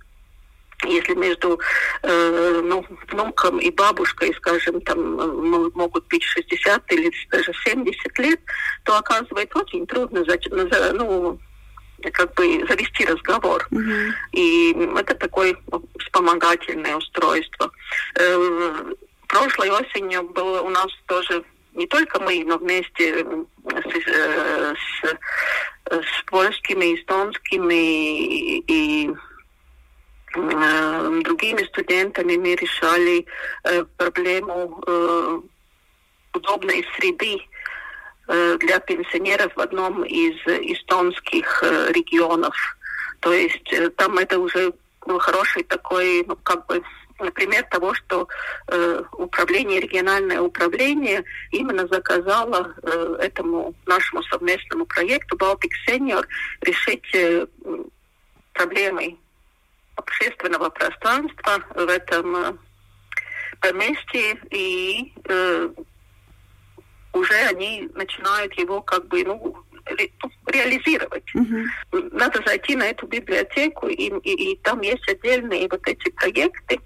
если 0.85 1.15
между 1.15 1.61
э, 2.03 2.61
ну, 2.65 2.85
внуком 3.09 3.59
и 3.59 3.71
бабушкой, 3.71 4.35
скажем, 4.35 4.81
там 4.83 5.17
могут 5.75 6.07
быть 6.09 6.23
60 6.23 6.93
или 6.93 7.13
даже 7.31 7.53
70 7.65 8.19
лет, 8.19 8.41
то 8.85 8.97
оказывается 8.97 9.59
очень 9.59 9.87
трудно 9.87 10.25
за, 10.25 10.93
ну, 10.95 11.39
как 12.13 12.35
бы 12.35 12.65
завести 12.69 13.05
разговор. 13.05 13.67
Mm-hmm. 13.71 14.11
И 14.33 14.73
это 14.97 15.15
такое 15.15 15.57
вспомогательное 15.99 16.97
устройство. 16.97 17.71
Э, 18.17 18.95
прошлой 19.31 19.71
осенью 19.71 20.25
было 20.25 20.61
у 20.63 20.71
нас 20.71 20.89
тоже 21.07 21.45
не 21.75 21.87
только 21.87 22.21
мы, 22.21 22.45
но 22.45 22.59
вместе 22.59 23.25
с, 23.25 24.09
э, 24.09 24.75
с, 24.75 25.09
с 25.91 26.25
польскими, 26.27 26.97
эстонскими 26.97 27.75
и, 27.75 28.65
и 28.67 29.11
Э, 30.35 31.09
мы 32.39 32.55
решали 32.55 33.27
э, 33.65 33.85
проблему 33.97 34.83
э, 34.87 35.41
удобной 36.35 36.87
среды 36.97 37.39
для 38.61 38.79
пенсионеров 38.79 39.53
в 39.57 39.61
одном 39.61 40.05
из 40.05 40.37
эстонских 40.47 41.65
регионов. 41.65 42.55
То 43.19 43.33
есть 43.33 43.75
там 43.97 44.19
это 44.19 44.39
уже 44.39 44.73
был 45.05 45.19
хороший 45.19 45.65
такой, 45.65 46.25
ну, 46.25 46.37
как 46.37 46.65
бы, 46.67 46.81
пример 47.33 47.65
того, 47.65 47.93
что 47.95 48.29
э, 48.69 49.03
управление, 49.13 49.81
региональное 49.81 50.41
управление 50.41 51.25
именно 51.51 51.87
заказало 51.89 52.73
э, 52.83 53.17
этому 53.21 53.75
нашему 53.87 54.23
совместному 54.23 54.87
проекту 54.87 55.37
Baltic 55.37 55.73
Senior 55.89 56.25
решить 56.63 57.05
э, 57.15 57.47
проблемы 58.53 59.19
общественного 60.00 60.71
пространства 60.71 61.62
в 61.75 61.88
этом 61.88 62.59
э, 63.62 63.73
месте, 63.73 64.38
и 64.50 65.12
э, 65.25 65.69
уже 67.12 67.35
они 67.49 67.88
начинают 67.95 68.52
его 68.54 68.80
как 68.83 69.07
бы 69.09 69.25
ну, 69.25 69.57
ре, 69.87 70.11
ну, 70.23 70.30
реализировать. 70.47 71.25
Mm-hmm. 71.35 72.11
Надо 72.12 72.42
зайти 72.47 72.76
на 72.76 72.88
эту 72.88 73.07
библиотеку, 73.07 73.88
и, 73.88 74.12
и, 74.23 74.52
и 74.52 74.57
там 74.57 74.80
есть 74.80 75.09
отдельные 75.09 75.69
вот 75.71 75.87
эти 75.87 76.11
проекты, 76.11 76.80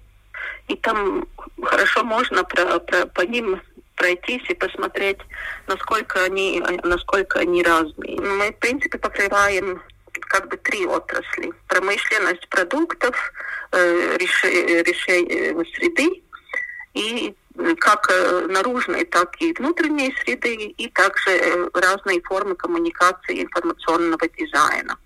и 0.67 0.75
там 0.75 1.27
хорошо 1.61 2.03
можно 2.03 2.43
про, 2.43 2.79
про, 2.79 3.05
по 3.07 3.21
ним 3.21 3.61
пройтись 3.95 4.43
и 4.49 4.53
посмотреть, 4.53 5.19
насколько 5.67 6.23
они, 6.23 6.61
насколько 6.83 7.39
они 7.39 7.63
разные. 7.63 8.19
Мы, 8.19 8.51
в 8.51 8.59
принципе, 8.59 8.97
покрываем 8.97 9.81
как 10.27 10.49
бы 10.49 10.57
три 10.57 10.85
отрасли. 10.85 11.53
Промышленность 11.67 12.47
продуктов, 12.49 13.15
э, 13.71 14.17
решение 14.17 15.51
э, 15.51 15.63
среды 15.75 16.23
и 16.93 17.35
э, 17.57 17.75
как 17.75 18.07
наружной, 18.47 19.05
так 19.05 19.41
и 19.41 19.53
внутренней 19.53 20.15
среды, 20.23 20.55
и 20.55 20.89
также 20.89 21.69
разные 21.73 22.21
формы 22.21 22.55
коммуникации 22.55 23.43
информационного 23.43 24.27
дизайна. 24.29 24.97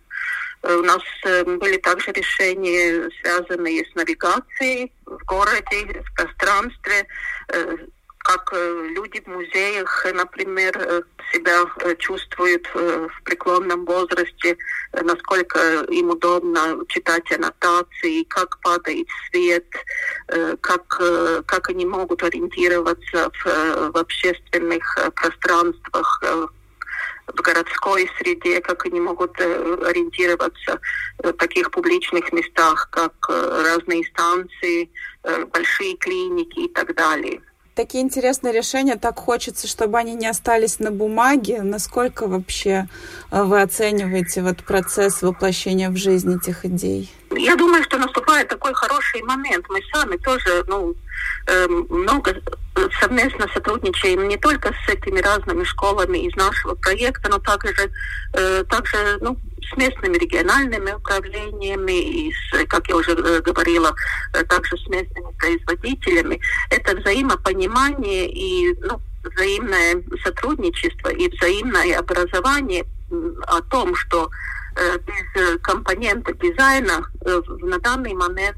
У 0.61 0.81
нас 0.81 1.01
были 1.23 1.77
также 1.77 2.11
решения, 2.11 3.09
связанные 3.21 3.85
с 3.85 3.95
навигацией 3.95 4.91
в 5.05 5.23
городе, 5.23 6.03
в 6.03 6.13
пространстве, 6.15 7.07
как 8.29 8.53
люди 8.53 9.19
в 9.21 9.27
музеях, 9.27 10.05
например, 10.13 11.03
себя 11.33 11.65
чувствуют 11.97 12.67
в 12.75 13.23
преклонном 13.23 13.85
возрасте, 13.85 14.55
насколько 14.93 15.59
им 15.89 16.11
удобно 16.11 16.77
читать 16.89 17.31
аннотации, 17.31 18.23
как 18.25 18.59
падает 18.61 19.07
свет, 19.31 19.65
как, 20.61 20.85
как 21.47 21.69
они 21.69 21.87
могут 21.87 22.21
ориентироваться 22.21 23.31
в, 23.31 23.91
в 23.93 23.97
общественных 23.97 24.97
пространствах, 25.15 26.23
в 27.25 27.41
городской 27.41 28.07
среде, 28.19 28.61
как 28.61 28.85
они 28.85 28.99
могут 28.99 29.39
ориентироваться 29.41 30.79
в 31.17 31.33
таких 31.33 31.71
публичных 31.71 32.31
местах, 32.31 32.89
как 32.91 33.13
разные 33.27 34.05
станции, 34.05 34.91
большие 35.51 35.97
клиники 35.97 36.59
и 36.59 36.67
так 36.67 36.93
далее 36.93 37.41
такие 37.79 38.03
интересные 38.03 38.53
решения, 38.53 38.97
так 38.97 39.17
хочется, 39.17 39.65
чтобы 39.65 39.97
они 39.97 40.13
не 40.13 40.27
остались 40.27 40.79
на 40.79 40.91
бумаге. 40.91 41.61
Насколько 41.61 42.27
вообще 42.27 42.89
э, 43.31 43.43
вы 43.43 43.61
оцениваете 43.61 44.41
вот 44.41 44.57
процесс 44.65 45.21
воплощения 45.21 45.89
в 45.89 45.95
жизнь 45.95 46.35
этих 46.35 46.65
идей? 46.65 47.09
Я 47.31 47.55
думаю, 47.55 47.81
что 47.85 47.97
наступает 47.97 48.49
такой 48.49 48.73
хороший 48.73 49.21
момент. 49.21 49.65
Мы 49.69 49.79
сами 49.93 50.17
тоже 50.17 50.65
ну, 50.67 50.93
эм, 51.47 51.87
много 51.89 52.41
совместно 52.99 53.47
сотрудничаем 53.53 54.27
не 54.27 54.35
только 54.35 54.73
с 54.85 54.89
этими 54.89 55.21
разными 55.21 55.63
школами 55.63 56.17
из 56.17 56.35
нашего 56.35 56.75
проекта, 56.75 57.29
но 57.29 57.39
также, 57.39 57.89
э, 58.33 58.63
также 58.69 58.97
ну, 59.21 59.37
с 59.61 59.77
местными 59.77 60.17
региональными 60.17 60.91
управлениями 60.91 62.27
и, 62.27 62.33
с, 62.33 62.65
как 62.67 62.87
я 62.89 62.95
уже 62.95 63.11
э, 63.11 63.41
говорила, 63.41 63.93
э, 64.33 64.43
также 64.45 64.77
с 64.77 64.87
местными 64.87 65.31
производителями. 65.37 66.39
Это 66.69 66.95
взаимопонимание 66.95 68.29
и 68.29 68.75
ну, 68.81 68.99
взаимное 69.23 70.01
сотрудничество 70.23 71.09
и 71.09 71.29
взаимное 71.35 71.99
образование 71.99 72.85
о 73.47 73.61
том, 73.61 73.95
что 73.95 74.29
э, 74.75 74.97
без 74.99 75.59
компонента 75.61 76.33
дизайна 76.33 77.05
на 77.61 77.79
данный 77.79 78.13
момент 78.13 78.57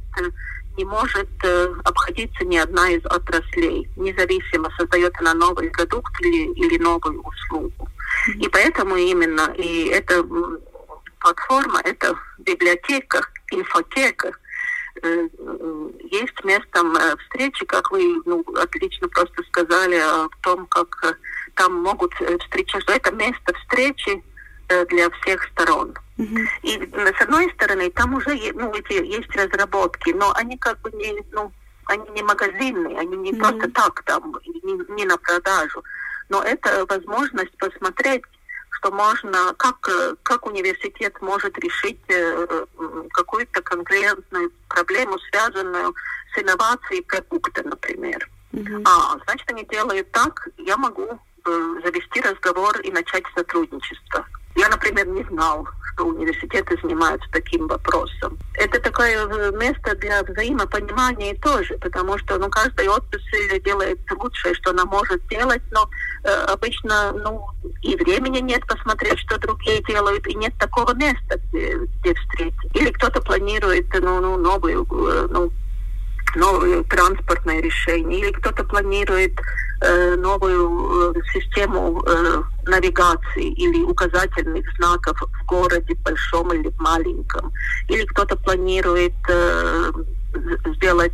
не 0.78 0.86
может 0.86 1.30
э, 1.44 1.74
обходиться 1.84 2.46
ни 2.46 2.58
одна 2.58 2.90
из 2.90 3.06
отраслей, 3.06 3.90
независимо, 3.96 4.70
создает 4.78 5.14
она 5.20 5.34
новый 5.34 5.70
продукт 5.70 6.14
или, 6.22 6.52
или 6.54 6.78
новую 6.78 7.22
услугу. 7.22 7.90
И 8.36 8.48
поэтому 8.48 8.96
именно 8.96 9.54
и 9.58 9.88
эта 9.88 10.24
платформа, 11.22 11.80
это 11.84 12.18
библиотека, 12.40 13.22
инфотека, 13.52 14.32
э, 15.02 15.28
есть 16.12 16.44
местом 16.44 16.96
э, 16.96 17.16
встречи, 17.18 17.66
как 17.66 17.92
вы 17.92 18.22
ну, 18.26 18.44
отлично 18.56 19.08
просто 19.08 19.44
сказали 19.44 19.96
о 19.96 20.28
том, 20.42 20.66
как 20.68 20.88
э, 21.04 21.14
там 21.56 21.82
могут 21.82 22.14
встречаться, 22.14 22.92
это 22.92 23.12
место 23.12 23.54
встречи 23.62 24.24
для 24.90 25.10
всех 25.10 25.44
сторон. 25.52 25.94
Uh-huh. 26.18 26.48
И 26.64 26.80
с 26.80 27.22
одной 27.22 27.52
стороны, 27.56 27.90
там 27.92 28.14
уже 28.14 28.30
ну, 28.54 28.74
эти, 28.74 29.04
есть 29.04 29.36
разработки, 29.36 30.12
но 30.12 30.32
они 30.36 30.58
как 30.58 30.80
бы 30.80 30.90
не, 30.92 31.22
ну, 31.34 31.52
они 31.88 32.08
не 32.12 32.24
магазинные, 32.24 32.98
они 32.98 33.18
не 33.18 33.34
uh-huh. 33.34 33.40
просто 33.40 33.70
так 33.72 34.02
там, 34.04 34.34
не, 34.46 34.96
не 34.96 35.06
на 35.06 35.18
продажу. 35.18 35.84
Но 36.30 36.42
это 36.42 36.86
возможность 36.88 37.52
посмотреть, 37.58 38.24
что 38.82 38.92
можно, 38.92 39.54
как, 39.58 39.88
как 40.24 40.46
университет 40.48 41.22
может 41.22 41.58
решить 41.60 42.00
э, 42.08 42.66
какую-то 43.12 43.62
конкретную 43.62 44.52
проблему, 44.70 45.20
связанную 45.30 45.94
с 46.34 46.42
инновацией 46.42 47.04
продукта, 47.04 47.62
например. 47.64 48.28
Uh-huh. 48.54 48.82
А, 48.86 49.18
значит, 49.26 49.50
они 49.52 49.66
делают 49.66 50.12
так, 50.12 50.48
я 50.58 50.78
могу 50.78 51.08
э, 51.08 51.76
завести 51.84 52.22
разговор 52.22 52.80
и 52.82 52.92
начать 52.92 53.24
сотрудничество. 53.36 54.26
Я, 54.56 54.70
например, 54.70 55.08
не 55.08 55.24
знал, 55.24 55.68
что 55.94 56.06
университеты 56.06 56.78
занимаются 56.82 57.28
таким 57.32 57.68
вопросом. 57.68 58.38
Это 58.56 58.80
такое 58.80 59.26
э, 59.26 59.52
место 59.58 59.96
для 59.96 60.24
взаимопонимания 60.24 61.36
тоже, 61.42 61.78
потому 61.80 62.18
что 62.18 62.38
ну, 62.38 62.50
каждая 62.50 62.90
отрасль 62.90 63.62
делает 63.64 64.00
лучшее, 64.12 64.54
что 64.56 64.72
она 64.72 64.86
может 64.86 65.26
делать, 65.28 65.62
но 65.72 65.90
э, 66.24 66.30
обычно 66.48 67.12
ну, 67.14 67.46
и 67.82 67.96
времени 67.96 68.40
нет 68.40 68.66
посмотреть, 68.68 69.20
что 69.20 69.38
другие 69.40 69.82
делают, 69.84 70.28
и 70.28 70.36
нет 70.36 70.54
такого 70.60 70.94
места, 70.94 71.40
где, 71.48 71.76
где 71.76 72.14
встретить. 72.14 72.76
Или 72.76 72.92
кто-то 72.92 73.22
планирует 73.22 73.88
ну, 73.94 74.20
ну, 74.20 74.38
новую 74.38 74.84
э, 74.84 75.28
ну, 75.30 75.52
новое 76.36 76.84
транспортное 76.84 77.62
решение, 77.62 78.20
или 78.20 78.32
кто-то 78.32 78.64
планирует 78.64 79.34
э, 79.82 80.16
новую 80.16 81.14
э, 81.16 81.22
систему 81.34 82.04
э, 82.06 82.44
навигации 82.66 83.52
или 83.52 83.84
указательных 83.84 84.66
знаков 84.78 85.22
в 85.22 85.46
городе 85.46 85.96
большом 86.04 86.54
или 86.54 86.72
маленьком, 86.80 87.52
или 87.88 88.06
кто-то 88.06 88.36
планирует 88.38 89.14
э, 89.30 89.92
сделать 90.76 91.14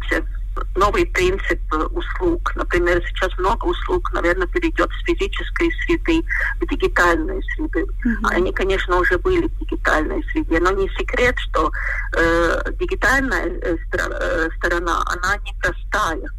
новый 0.76 1.06
принцип 1.06 1.60
э, 1.74 1.78
услуг. 1.78 2.54
Например, 2.56 3.02
сейчас 3.08 3.38
много 3.38 3.66
услуг, 3.66 4.12
наверное, 4.14 4.48
перейдет 4.48 4.90
с 4.92 5.06
физической 5.06 5.72
среды 5.84 6.24
в 6.60 6.68
дигитальную 6.68 7.42
среду. 7.44 7.80
Mm-hmm. 7.80 8.30
Они, 8.32 8.54
конечно, 8.54 8.98
уже 8.98 9.18
были 9.18 9.48
в 9.48 9.60
дигитальной 9.60 10.24
среде, 10.32 10.60
но 10.60 10.72
не 10.72 10.90
секрет, 10.90 11.36
что 11.38 11.72
э, 12.16 12.72
дигитальная 12.80 13.48
э, 13.48 13.78
э 13.94 14.50
сторона, 14.58 15.04
она 15.06 15.38
непростая. 15.46 16.30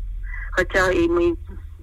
Хотя 0.53 0.91
и 0.91 1.09
мы 1.09 1.37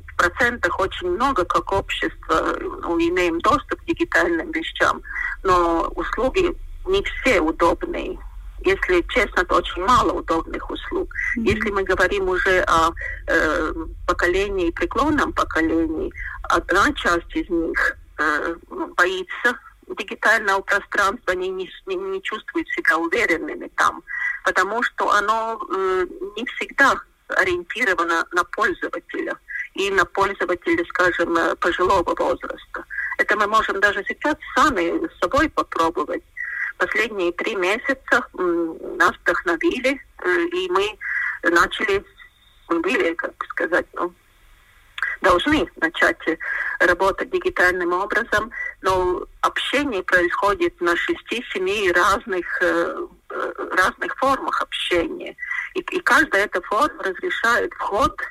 в 0.07 0.17
процентах 0.17 0.79
очень 0.79 1.09
много, 1.09 1.45
как 1.45 1.71
общество, 1.71 2.57
ну, 2.59 2.97
имеем 2.99 3.39
доступ 3.39 3.81
к 3.81 3.85
дигитальным 3.85 4.51
вещам, 4.51 5.01
но 5.43 5.91
услуги 5.95 6.55
не 6.85 7.03
все 7.03 7.41
удобные 7.41 8.17
если 8.65 9.05
честно, 9.09 9.45
то 9.45 9.55
очень 9.55 9.83
мало 9.83 10.13
удобных 10.13 10.69
услуг. 10.69 11.13
Mm-hmm. 11.37 11.43
Если 11.43 11.69
мы 11.71 11.83
говорим 11.83 12.27
уже 12.29 12.61
о 12.61 12.91
э, 13.27 13.73
поколении, 14.07 14.71
преклонном 14.71 15.33
поколении, 15.33 16.11
одна 16.43 16.91
часть 16.93 17.35
из 17.35 17.49
них 17.49 17.97
э, 18.17 18.55
боится 18.97 19.59
дигитального 19.97 20.61
пространства, 20.61 21.33
они 21.33 21.49
не, 21.49 21.69
не, 21.85 21.95
не 21.95 22.21
чувствуют 22.21 22.67
себя 22.69 22.97
уверенными 22.97 23.69
там, 23.75 24.03
потому 24.43 24.81
что 24.83 25.11
оно 25.11 25.59
э, 25.69 26.05
не 26.35 26.45
всегда 26.45 26.95
ориентировано 27.27 28.25
на 28.31 28.43
пользователя 28.43 29.37
и 29.73 29.89
на 29.91 30.05
пользователя, 30.05 30.83
скажем, 30.85 31.35
э, 31.37 31.55
пожилого 31.55 32.15
возраста. 32.15 32.85
Это 33.17 33.35
мы 33.37 33.47
можем 33.47 33.79
даже 33.79 34.03
сейчас 34.07 34.35
сами 34.55 35.07
с 35.07 35.19
собой 35.19 35.49
попробовать 35.49 36.23
последние 36.77 37.31
три 37.31 37.55
месяца 37.55 38.25
нас 38.33 39.11
вдохновили, 39.21 40.01
э, 40.23 40.39
и 40.53 40.69
мы 40.69 40.97
начали, 41.43 42.03
были, 42.69 43.13
как 43.13 43.33
сказать, 43.49 43.85
ну, 43.93 44.13
должны 45.21 45.67
начать 45.77 46.19
работать 46.79 47.31
дигитальным 47.31 47.93
образом, 47.93 48.51
но 48.81 49.25
общение 49.41 50.03
происходит 50.03 50.79
на 50.81 50.95
шести-семи 50.95 51.91
разных, 51.91 52.45
э, 52.61 53.07
э, 53.29 53.53
разных 53.75 54.15
формах 54.17 54.61
общения. 54.61 55.35
И, 55.73 55.79
и 55.79 55.99
каждая 55.99 56.45
эта 56.45 56.61
форма 56.61 57.03
разрешает 57.03 57.73
вход 57.73 58.21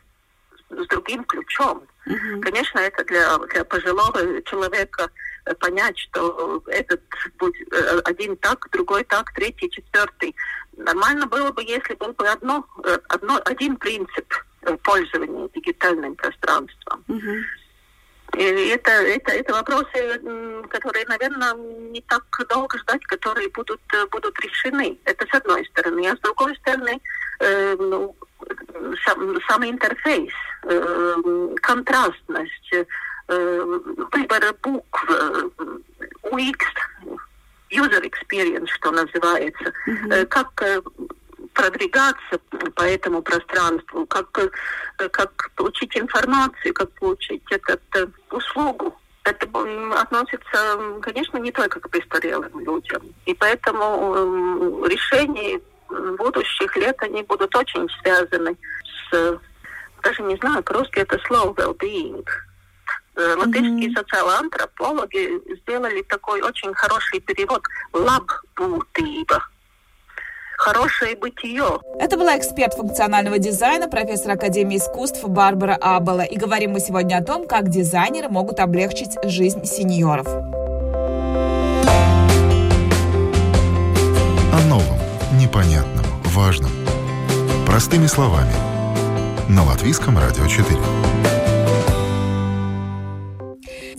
с 0.70 0.86
другим 0.88 1.24
ключом. 1.24 1.82
Mm-hmm. 2.06 2.40
Конечно, 2.40 2.78
это 2.78 3.04
для, 3.04 3.38
для 3.38 3.64
пожилого 3.64 4.42
человека 4.42 5.10
понять, 5.60 5.98
что 5.98 6.62
этот 6.66 7.02
будет 7.38 7.72
э, 7.72 8.00
один 8.04 8.36
так, 8.36 8.68
другой 8.70 9.04
так, 9.04 9.32
третий, 9.32 9.70
четвертый. 9.70 10.34
Нормально 10.76 11.26
было 11.26 11.50
бы, 11.52 11.62
если 11.62 11.94
был 11.94 12.12
бы 12.12 12.26
одно, 12.28 12.64
э, 12.84 12.98
одно, 13.08 13.40
один 13.44 13.76
принцип 13.76 14.32
э, 14.62 14.76
пользования 14.78 15.48
дигитальным 15.54 16.14
пространством. 16.16 17.04
Uh-huh. 17.08 17.42
И 18.36 18.68
это, 18.68 18.90
это, 18.90 19.32
это 19.32 19.52
вопросы, 19.52 20.20
которые, 20.68 21.04
наверное, 21.06 21.54
не 21.54 22.00
так 22.00 22.24
долго 22.48 22.78
ждать, 22.78 23.04
которые 23.06 23.48
будут, 23.50 23.80
будут 24.10 24.40
решены. 24.40 24.98
Это 25.04 25.24
с 25.26 25.34
одной 25.34 25.64
стороны. 25.66 26.08
А 26.08 26.16
с 26.16 26.20
другой 26.20 26.56
стороны, 26.56 27.00
э, 27.40 27.76
ну, 27.78 28.16
сам, 29.04 29.38
сам 29.48 29.64
интерфейс, 29.64 30.32
э, 30.64 31.54
контрастность, 31.62 32.74
выбора 33.26 34.54
букв, 34.62 35.04
UX, 36.24 36.58
user 37.70 38.02
experience, 38.02 38.68
что 38.68 38.90
называется, 38.90 39.72
mm-hmm. 39.86 40.26
как 40.26 40.82
продвигаться 41.54 42.38
по 42.74 42.82
этому 42.82 43.22
пространству, 43.22 44.06
как, 44.06 44.30
как 44.96 45.50
получить 45.56 45.96
информацию, 45.96 46.74
как 46.74 46.90
получить 46.92 47.42
этот 47.50 47.80
услугу 48.30 48.94
это 49.24 49.46
относится, 49.98 51.00
конечно, 51.00 51.38
не 51.38 51.50
только 51.50 51.80
к 51.80 51.88
престарелым 51.88 52.60
людям. 52.60 53.02
И 53.24 53.34
поэтому 53.34 54.84
решения 54.86 55.60
будущих 56.18 56.76
лет, 56.76 56.96
они 57.02 57.22
будут 57.22 57.54
очень 57.56 57.88
связаны 58.00 58.56
с, 59.10 59.40
даже 60.02 60.22
не 60.22 60.36
знаю, 60.36 60.62
по-русски 60.62 61.00
это 61.00 61.18
слово 61.26 61.52
well-being. 61.54 62.26
Э, 63.16 63.34
латышские 63.36 63.90
mm-hmm. 63.90 63.94
социальные 63.96 64.38
антропологи 64.38 65.40
сделали 65.60 66.02
такой 66.02 66.42
очень 66.42 66.74
хороший 66.74 67.20
перевод 67.20 67.62
«лаббутиба» 67.92 69.44
хорошее 70.56 71.16
бытие. 71.16 71.80
Это 71.98 72.16
была 72.16 72.38
эксперт 72.38 72.74
функционального 72.74 73.38
дизайна, 73.38 73.88
профессор 73.88 74.32
Академии 74.32 74.78
искусств 74.78 75.22
Барбара 75.24 75.76
Абела. 75.80 76.22
И 76.22 76.36
говорим 76.36 76.72
мы 76.72 76.80
сегодня 76.80 77.18
о 77.18 77.22
том, 77.22 77.46
как 77.46 77.68
дизайнеры 77.68 78.28
могут 78.28 78.60
облегчить 78.60 79.18
жизнь 79.24 79.64
сеньоров. 79.64 80.26
О 84.52 84.60
новом, 84.68 84.98
непонятном, 85.38 86.06
важном. 86.24 86.70
Простыми 87.66 88.06
словами. 88.06 88.54
На 89.48 89.64
Латвийском 89.64 90.18
радио 90.18 90.46
4. 90.46 91.33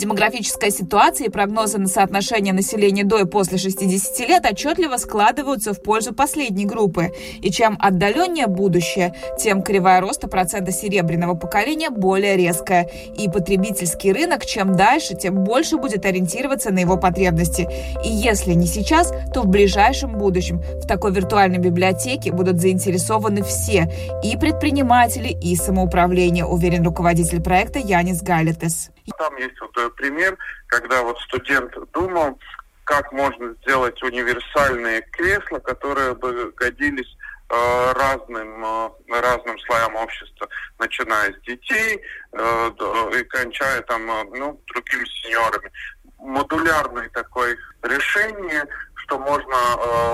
Демографическая 0.05 0.69
ситуация 0.69 1.25
и 1.25 1.29
прогнозы 1.31 1.79
на 1.79 1.87
соотношение 1.87 2.53
населения 2.53 3.03
до 3.03 3.17
и 3.21 3.25
после 3.25 3.57
60 3.57 4.19
лет 4.29 4.45
отчетливо 4.45 4.97
складываются 4.97 5.73
в 5.73 5.81
пользу 5.81 6.13
последней 6.13 6.65
группы. 6.65 7.11
И 7.41 7.49
чем 7.49 7.75
отдаленнее 7.81 8.45
будущее, 8.45 9.15
тем 9.39 9.63
кривая 9.63 10.01
роста 10.01 10.27
процента 10.27 10.71
серебряного 10.71 11.33
поколения 11.33 11.89
более 11.89 12.37
резкая. 12.37 12.87
И 13.17 13.27
потребительский 13.27 14.13
рынок 14.13 14.45
чем 14.45 14.75
дальше, 14.75 15.15
тем 15.15 15.43
больше 15.43 15.77
будет 15.77 16.05
ориентироваться 16.05 16.69
на 16.69 16.77
его 16.77 16.97
потребности. 16.97 17.67
И 18.05 18.09
если 18.09 18.53
не 18.53 18.67
сейчас, 18.67 19.11
то 19.33 19.41
в 19.41 19.47
ближайшем 19.47 20.19
будущем 20.19 20.61
в 20.83 20.85
такой 20.85 21.13
виртуальной 21.13 21.57
библиотеке 21.57 22.31
будут 22.31 22.61
заинтересованы 22.61 23.41
все– 23.41 23.91
и 24.23 24.37
предприниматели, 24.37 25.29
и 25.29 25.55
самоуправление, 25.55 26.45
уверен 26.45 26.83
руководитель 26.83 27.41
проекта 27.41 27.79
Янис 27.79 28.21
Галитес. 28.21 28.91
Там 29.17 29.35
есть 29.37 29.59
вот 29.61 29.77
э, 29.77 29.89
пример, 29.91 30.37
когда 30.67 31.03
вот 31.03 31.19
студент 31.19 31.71
думал, 31.91 32.39
как 32.85 33.11
можно 33.11 33.53
сделать 33.61 34.01
универсальные 34.01 35.01
кресла, 35.11 35.59
которые 35.59 36.15
бы 36.15 36.51
годились 36.55 37.15
э, 37.49 37.91
разным, 37.93 38.65
э, 38.65 38.89
разным 39.21 39.59
слоям 39.59 39.95
общества, 39.95 40.47
начиная 40.79 41.33
с 41.33 41.41
детей 41.41 42.01
и 42.33 43.23
кончая 43.25 43.81
там, 43.83 44.05
ну, 44.05 44.61
другими 44.67 45.05
сеньорами. 45.05 45.71
Модулярное 46.17 47.09
такое 47.09 47.55
решение, 47.83 48.65
что 48.95 49.19
можно 49.19 49.55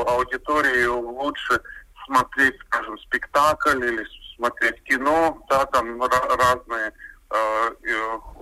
аудитории 0.08 0.86
лучше 0.86 1.62
смотреть, 2.06 2.56
скажем, 2.68 2.98
спектакль 3.00 3.84
или 3.84 4.06
смотреть 4.36 4.84
кино, 4.84 5.44
да, 5.50 5.66
там 5.68 6.02
разные 6.04 6.92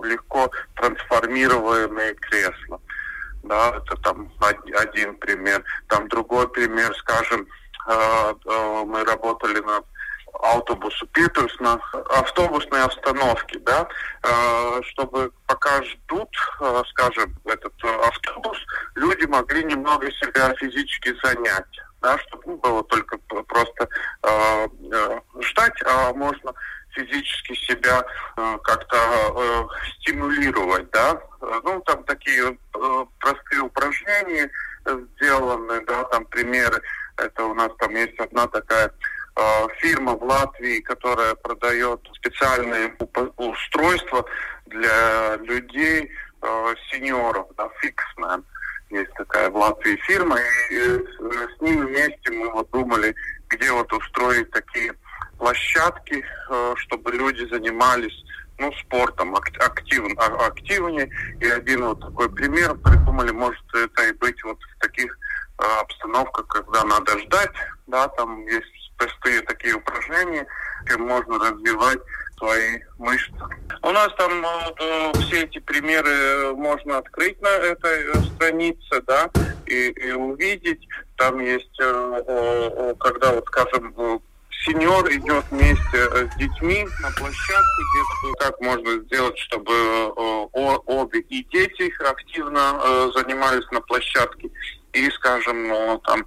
легко 0.02 0.50
трансформируемые 0.76 2.14
кресла. 2.14 2.80
Да, 3.42 3.76
это 3.76 3.96
там 4.02 4.30
один 4.40 5.16
пример. 5.16 5.64
Там 5.88 6.08
другой 6.08 6.48
пример, 6.48 6.94
скажем, 6.96 7.46
э, 7.88 8.34
э, 8.46 8.84
мы 8.86 9.04
работали 9.04 9.60
на 9.60 9.82
автобусу 10.42 11.06
Питерс 11.08 11.58
на 11.58 11.74
автобусной 12.10 12.82
остановке, 12.84 13.58
да, 13.58 13.86
чтобы 14.84 15.32
пока 15.46 15.82
ждут, 15.82 16.28
скажем, 16.90 17.34
этот 17.44 17.74
автобус, 17.84 18.56
люди 18.94 19.26
могли 19.26 19.64
немного 19.64 20.10
себя 20.12 20.54
физически 20.54 21.14
занять, 21.22 21.66
да, 22.00 22.16
чтобы 22.18 22.42
ну, 22.46 22.56
было 22.58 22.84
только 22.84 23.18
просто 23.18 23.88
ждать, 25.42 25.82
а 25.84 26.12
можно 26.14 26.54
физически 26.94 27.54
себя 27.54 28.04
э, 28.36 28.58
как-то 28.64 28.96
э, 28.96 29.64
стимулировать, 30.00 30.90
да. 30.90 31.20
Ну, 31.40 31.80
там 31.82 32.04
такие 32.04 32.56
э, 32.74 33.04
простые 33.18 33.62
упражнения 33.62 34.50
сделаны, 34.84 35.84
да, 35.86 36.04
там 36.04 36.24
примеры. 36.26 36.80
Это 37.16 37.44
у 37.44 37.54
нас 37.54 37.70
там 37.78 37.94
есть 37.94 38.18
одна 38.18 38.46
такая 38.46 38.90
э, 39.36 39.68
фирма 39.78 40.14
в 40.14 40.22
Латвии, 40.22 40.80
которая 40.80 41.34
продает 41.34 42.00
специальные 42.14 42.94
устройства 43.36 44.24
для 44.66 45.36
людей, 45.36 46.10
э, 46.42 46.74
сеньоров, 46.90 47.46
да, 47.56 47.68
фиксмен. 47.80 48.44
Есть 48.90 49.12
такая 49.14 49.50
в 49.50 49.56
Латвии 49.56 49.96
фирма, 49.96 50.38
и, 50.70 50.74
и 50.74 50.78
с 50.78 51.60
ними 51.60 51.84
вместе 51.84 52.30
мы 52.32 52.50
вот 52.50 52.70
думали, 52.70 53.14
где 53.48 53.70
вот 53.70 53.92
устроить 53.92 54.50
такие 54.50 54.94
площадки, 55.40 56.22
э, 56.50 56.74
чтобы 56.76 57.12
люди 57.12 57.48
занимались 57.50 58.24
ну, 58.58 58.70
спортом 58.74 59.34
активно, 59.34 60.14
а, 60.18 60.46
активнее. 60.46 61.10
И 61.40 61.48
один 61.48 61.86
вот 61.86 62.00
такой 62.00 62.30
пример 62.30 62.74
придумали, 62.74 63.30
может 63.32 63.64
это 63.74 64.08
и 64.08 64.12
быть 64.12 64.42
вот 64.44 64.58
в 64.60 64.80
таких 64.80 65.18
э, 65.58 65.80
обстановках, 65.80 66.46
когда 66.46 66.84
надо 66.84 67.18
ждать, 67.20 67.50
да, 67.86 68.06
там 68.08 68.46
есть 68.46 68.92
простые 68.98 69.40
такие 69.42 69.74
упражнения, 69.74 70.46
где 70.84 70.98
можно 70.98 71.38
развивать 71.38 72.00
свои 72.36 72.80
мышцы. 72.98 73.32
У 73.82 73.90
нас 73.92 74.12
там 74.18 74.44
э, 74.44 75.12
все 75.20 75.44
эти 75.44 75.58
примеры 75.58 76.54
можно 76.54 76.98
открыть 76.98 77.40
на 77.40 77.48
этой 77.48 78.04
э, 78.04 78.14
странице, 78.34 79.02
да, 79.06 79.30
и, 79.64 79.88
и 79.88 80.12
увидеть. 80.12 80.86
Там 81.16 81.38
есть, 81.40 81.80
э, 81.80 82.22
э, 82.26 82.94
когда 83.00 83.32
вот, 83.32 83.46
скажем, 83.46 84.20
сеньор 84.70 85.10
идет 85.12 85.44
вместе 85.50 85.82
э, 85.94 86.28
с 86.30 86.36
детьми 86.36 86.86
на 87.00 87.10
площадку 87.10 87.82
детскую. 87.94 88.34
Как 88.38 88.60
можно 88.60 88.92
сделать, 89.04 89.38
чтобы 89.38 89.72
э, 89.72 90.46
обе 90.52 91.20
и 91.20 91.44
дети 91.44 91.92
активно 92.04 92.80
э, 92.82 93.10
занимались 93.14 93.68
на 93.72 93.80
площадке, 93.80 94.50
и, 94.92 95.08
скажем, 95.10 95.68
ну, 95.68 96.00
там 96.04 96.26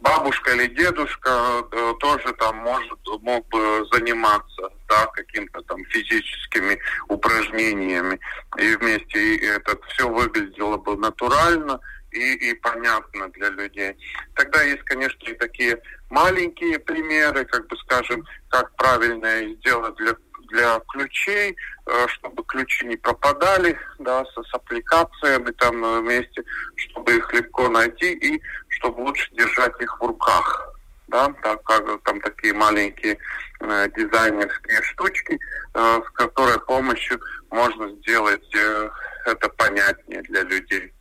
бабушка 0.00 0.54
или 0.54 0.66
дедушка 0.74 1.62
тоже 2.00 2.32
там 2.32 2.56
может 2.56 2.98
мог 3.20 3.46
бы 3.46 3.86
заниматься 3.92 4.70
да, 4.88 5.06
каким-то 5.12 5.62
там 5.62 5.84
физическими 5.84 6.80
упражнениями. 7.06 8.18
И 8.58 8.74
вместе 8.74 9.36
это 9.36 9.78
все 9.86 10.08
выглядело 10.08 10.78
бы 10.78 10.96
натурально 10.96 11.78
и, 12.12 12.50
и 12.50 12.54
понятно 12.54 13.28
для 13.30 13.50
людей. 13.50 13.96
Тогда 14.34 14.62
есть, 14.62 14.82
конечно, 14.84 15.24
и 15.24 15.34
такие 15.34 15.80
маленькие 16.10 16.78
примеры, 16.78 17.44
как 17.44 17.66
бы 17.66 17.76
скажем, 17.78 18.24
как 18.48 18.74
правильно 18.76 19.54
сделать 19.54 19.94
для 19.96 20.14
для 20.48 20.80
ключей, 20.88 21.56
э, 21.86 22.06
чтобы 22.08 22.42
ключи 22.44 22.86
не 22.86 22.96
пропадали, 22.96 23.78
да, 23.98 24.24
с, 24.24 24.32
с 24.32 24.54
аппликациями 24.54 25.50
там 25.52 25.80
на 25.80 26.00
месте, 26.00 26.42
чтобы 26.76 27.16
их 27.16 27.32
легко 27.32 27.68
найти 27.68 28.12
и 28.14 28.42
чтобы 28.68 29.00
лучше 29.02 29.30
держать 29.34 29.78
их 29.80 30.00
в 30.00 30.06
руках, 30.06 30.74
да, 31.08 31.28
так 31.42 31.62
как 31.64 32.02
там 32.02 32.20
такие 32.20 32.54
маленькие 32.54 33.18
э, 33.60 33.88
дизайнерские 33.96 34.82
штучки, 34.82 35.38
э, 35.74 36.00
с 36.06 36.10
которой 36.12 36.58
помощью 36.60 37.20
можно 37.50 37.90
сделать 37.96 38.54
э, 38.54 38.90
это 39.26 39.48
понятнее 39.50 40.22
для 40.22 40.42
людей. 40.42 40.92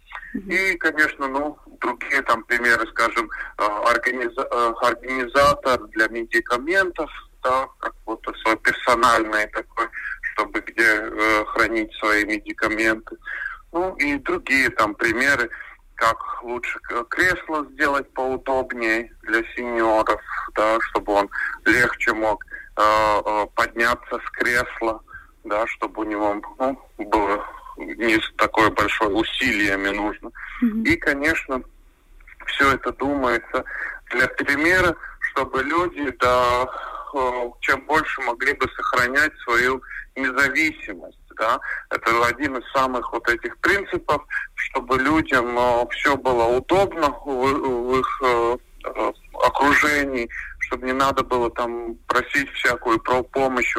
И, 0.45 0.77
конечно, 0.77 1.27
ну, 1.27 1.57
другие 1.81 2.21
там 2.21 2.43
примеры, 2.43 2.87
скажем, 2.89 3.29
э, 3.57 3.63
организа 3.63 4.47
э, 4.51 4.73
организатор 4.81 5.79
для 5.87 6.07
медикаментов, 6.09 7.09
да, 7.43 7.67
как 7.79 7.93
вот 8.05 8.23
свой 8.43 8.57
персональный 8.57 9.47
такой, 9.47 9.87
чтобы 10.33 10.59
где 10.61 10.83
э, 10.83 11.45
хранить 11.45 11.93
свои 11.95 12.25
медикаменты. 12.25 13.17
Ну 13.71 13.95
и 13.95 14.17
другие 14.17 14.69
там 14.69 14.93
примеры, 14.93 15.49
как 15.95 16.17
лучше 16.43 16.79
кресло 17.09 17.65
сделать 17.71 18.11
поудобнее 18.13 19.11
для 19.23 19.43
сеньоров, 19.55 20.21
да, 20.55 20.77
чтобы 20.81 21.13
он 21.13 21.29
легче 21.65 22.13
мог 22.13 22.43
подняться 23.55 24.19
с 24.23 24.29
кресла, 24.33 25.01
да, 25.43 25.65
чтобы 25.65 26.01
у 26.01 26.03
него 26.03 26.39
ну, 26.59 26.79
было 26.99 27.43
не 27.77 28.19
такое 28.37 28.69
большое 28.71 29.11
усилиями 29.11 29.89
нужно. 29.89 30.31
Mm-hmm. 30.63 30.83
И, 30.83 30.95
конечно, 30.97 31.61
все 32.47 32.73
это 32.73 32.91
думается 32.93 33.63
для 34.11 34.27
примера, 34.27 34.95
чтобы 35.31 35.63
люди, 35.63 36.11
да, 36.19 36.67
э, 37.13 37.49
чем 37.61 37.81
больше 37.85 38.21
могли 38.21 38.53
бы 38.53 38.67
сохранять 38.75 39.33
свою 39.43 39.81
независимость. 40.15 41.19
Да? 41.37 41.59
Это 41.91 42.25
один 42.25 42.57
из 42.57 42.71
самых 42.71 43.11
вот 43.13 43.27
этих 43.29 43.55
принципов, 43.59 44.23
чтобы 44.55 44.97
людям 44.97 45.57
э, 45.57 45.85
все 45.91 46.17
было 46.17 46.45
удобно 46.57 47.09
в, 47.09 47.25
в 47.25 47.99
их 47.99 48.21
э, 48.23 48.57
окружении, 49.33 50.29
чтобы 50.59 50.87
не 50.87 50.93
надо 50.93 51.23
было 51.23 51.49
там 51.51 51.95
просить 52.07 52.49
всякую 52.53 52.99
помощь 52.99 53.75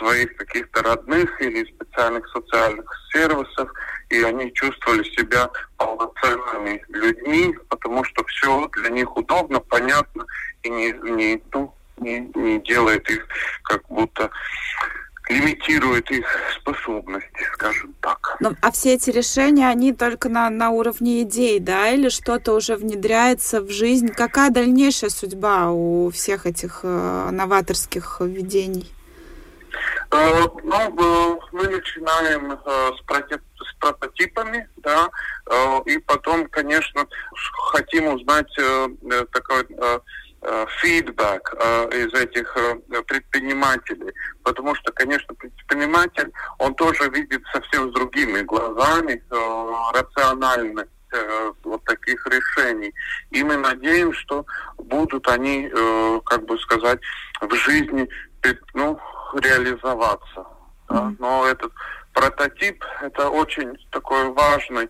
своих 0.00 0.34
каких-то 0.36 0.82
родных 0.82 1.40
или 1.40 1.64
специальных 1.64 2.26
социальных 2.28 2.90
сервисов, 3.12 3.70
и 4.08 4.22
они 4.22 4.52
чувствовали 4.54 5.04
себя 5.04 5.48
полноценными 5.76 6.82
людьми, 6.88 7.54
потому 7.68 8.02
что 8.04 8.24
все 8.24 8.68
для 8.68 8.90
них 8.90 9.16
удобно, 9.16 9.60
понятно, 9.60 10.24
и 10.62 10.70
не, 10.70 10.92
не, 10.92 11.42
ну, 11.52 11.74
не, 11.98 12.30
не 12.34 12.60
делает 12.60 13.08
их 13.10 13.26
как 13.62 13.82
будто 13.88 14.30
лимитирует 15.28 16.10
их 16.10 16.26
способности, 16.60 17.28
скажем 17.52 17.94
так. 18.00 18.36
Ну, 18.40 18.56
а 18.60 18.72
все 18.72 18.94
эти 18.94 19.10
решения, 19.10 19.68
они 19.68 19.92
только 19.92 20.28
на, 20.28 20.50
на 20.50 20.70
уровне 20.70 21.22
идей, 21.22 21.60
да, 21.60 21.90
или 21.90 22.08
что-то 22.08 22.52
уже 22.52 22.74
внедряется 22.74 23.60
в 23.60 23.70
жизнь? 23.70 24.08
Какая 24.08 24.50
дальнейшая 24.50 25.10
судьба 25.10 25.70
у 25.70 26.10
всех 26.10 26.46
этих 26.46 26.80
э, 26.82 27.28
новаторских 27.30 28.16
введений? 28.20 28.90
Э, 30.10 30.46
ну, 30.64 30.76
э, 30.76 31.38
мы 31.52 31.68
начинаем 31.68 32.52
э, 32.52 32.90
с, 32.96 33.00
прототип, 33.06 33.42
с 33.56 33.74
прототипами, 33.74 34.68
да, 34.78 35.08
и 35.86 35.98
потом, 35.98 36.46
конечно, 36.48 37.06
хотим 37.72 38.06
узнать 38.14 38.52
такой 39.32 39.64
фидбэк 40.80 41.54
из 41.92 42.14
этих 42.14 42.56
предпринимателей, 43.06 44.12
потому 44.42 44.74
что, 44.76 44.92
конечно, 44.92 45.34
предприниматель, 45.34 46.30
он 46.58 46.74
тоже 46.74 47.10
видит 47.10 47.42
совсем 47.52 47.90
с 47.90 47.94
другими 47.94 48.42
глазами 48.42 49.22
рациональность 49.92 50.90
вот 51.64 51.84
таких 51.84 52.24
решений. 52.28 52.94
И 53.30 53.42
мы 53.42 53.56
надеемся, 53.56 54.20
что 54.20 54.46
будут 54.78 55.26
они, 55.28 55.68
как 56.26 56.46
бы 56.46 56.58
сказать, 56.58 57.00
в 57.40 57.54
жизни 57.56 58.08
ну, 58.74 58.98
реализоваться. 59.34 60.44
Да? 60.88 61.12
Но 61.18 61.46
этот 61.46 61.72
прототип 62.12 62.84
это 63.02 63.28
очень 63.28 63.76
такой 63.90 64.32
важный 64.32 64.88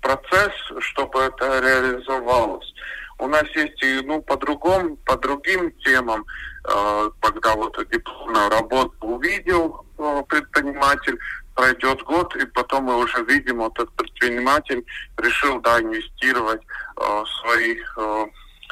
процесс, 0.00 0.52
чтобы 0.80 1.20
это 1.20 1.60
реализовалось. 1.60 2.72
У 3.18 3.26
нас 3.26 3.44
есть 3.54 3.82
и 3.82 4.00
ну, 4.04 4.22
по 4.22 4.36
другому, 4.36 4.96
по 5.04 5.16
другим 5.16 5.72
темам, 5.84 6.24
э, 6.68 7.10
когда 7.20 7.54
вот 7.54 7.76
дипломную 7.90 8.50
работу 8.50 8.94
увидел 9.00 9.86
э, 9.98 10.22
предприниматель, 10.28 11.18
пройдет 11.54 12.02
год, 12.02 12.36
и 12.36 12.44
потом 12.46 12.84
мы 12.84 12.96
уже 12.98 13.24
видим, 13.24 13.58
вот 13.58 13.72
этот 13.78 13.90
предприниматель 13.94 14.84
решил 15.16 15.60
да, 15.60 15.80
инвестировать 15.80 16.60
э, 17.00 17.24
свои 17.40 17.78
э, 17.96 18.26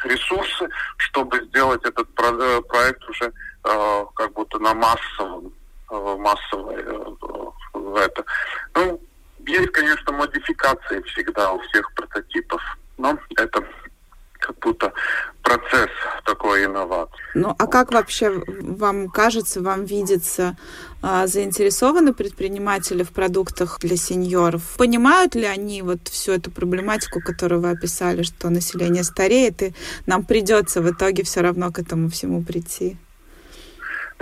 ресурсы, 0.04 0.68
чтобы 0.98 1.42
сделать 1.46 1.82
этот 1.84 2.14
про 2.14 2.28
э, 2.28 2.60
проект 2.68 3.02
уже 3.08 3.32
э, 3.64 4.04
как 4.14 4.32
будто 4.32 4.58
на 4.58 4.74
массовом, 4.74 5.52
э, 5.90 6.16
массовой 6.18 6.82
э, 6.82 7.98
это. 7.98 8.24
Ну, 8.74 9.00
есть, 9.46 9.72
конечно, 9.72 10.12
модификации 10.12 11.00
всегда 11.02 11.52
у 11.52 11.60
всех 11.60 11.92
прототипов, 11.94 12.60
но 12.96 13.18
это 13.36 13.64
как 14.38 14.58
будто 14.58 14.92
процесс 15.42 15.90
такой 16.24 16.66
инновации. 16.66 17.14
Ну, 17.34 17.54
а 17.58 17.66
как 17.66 17.92
вообще 17.92 18.42
вам 18.46 19.08
кажется, 19.08 19.62
вам 19.62 19.84
видится, 19.84 20.56
а, 21.02 21.26
заинтересованы 21.26 22.12
предприниматели 22.12 23.02
в 23.02 23.12
продуктах 23.12 23.78
для 23.80 23.96
сеньоров? 23.96 24.62
Понимают 24.76 25.34
ли 25.34 25.44
они 25.44 25.82
вот 25.82 26.08
всю 26.08 26.32
эту 26.32 26.50
проблематику, 26.50 27.20
которую 27.20 27.62
вы 27.62 27.70
описали, 27.70 28.22
что 28.22 28.50
население 28.50 29.04
стареет, 29.04 29.62
и 29.62 29.74
нам 30.06 30.24
придется 30.24 30.82
в 30.82 30.90
итоге 30.90 31.24
все 31.24 31.40
равно 31.40 31.72
к 31.72 31.78
этому 31.78 32.10
всему 32.10 32.42
прийти? 32.42 32.98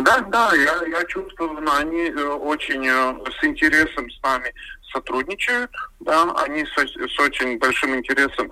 Да, 0.04 0.20
да, 0.20 0.52
я, 0.54 0.86
я 0.86 1.04
чувствую, 1.04 1.58
они 1.70 2.10
э, 2.10 2.24
очень 2.24 2.86
э, 2.86 3.14
с 3.30 3.44
интересом 3.44 4.10
с 4.10 4.22
нами 4.22 4.52
сотрудничают, 4.92 5.70
да, 6.00 6.32
они 6.44 6.64
с, 6.64 6.76
с 6.76 7.18
очень 7.20 7.58
большим 7.58 7.94
интересом 7.94 8.50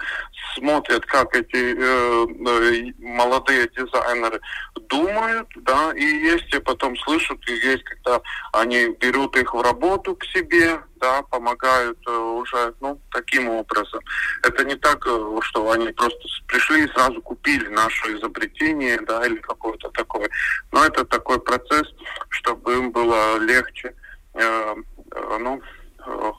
смотрят, 0.54 1.04
как 1.06 1.34
эти 1.34 1.74
э, 1.76 2.26
э, 2.28 2.92
молодые 2.98 3.68
дизайнеры 3.76 4.40
думают, 4.88 5.48
да, 5.56 5.92
и 5.94 6.04
есть, 6.04 6.54
и 6.54 6.60
потом 6.60 6.96
слышат, 6.98 7.38
и 7.48 7.52
есть, 7.52 7.82
когда 7.84 8.20
они 8.52 8.88
берут 9.00 9.36
их 9.36 9.52
в 9.52 9.60
работу 9.60 10.14
к 10.14 10.24
себе, 10.26 10.80
да, 11.00 11.22
помогают 11.22 11.98
э, 12.06 12.10
уже, 12.10 12.74
ну, 12.80 13.00
таким 13.10 13.48
образом. 13.48 14.00
Это 14.42 14.64
не 14.64 14.76
так, 14.76 15.06
э, 15.06 15.38
что 15.42 15.70
они 15.70 15.88
просто 15.92 16.20
пришли 16.46 16.84
и 16.84 16.88
сразу 16.88 17.20
купили 17.22 17.68
наше 17.68 18.16
изобретение, 18.16 19.00
да, 19.00 19.26
или 19.26 19.36
какое-то 19.36 19.90
такое. 19.90 20.28
Но 20.72 20.84
это 20.84 21.04
такой 21.04 21.40
процесс, 21.40 21.88
чтобы 22.28 22.74
им 22.74 22.92
было 22.92 23.38
легче, 23.38 23.94
э, 24.34 24.74
э, 25.14 25.38
ну, 25.40 25.60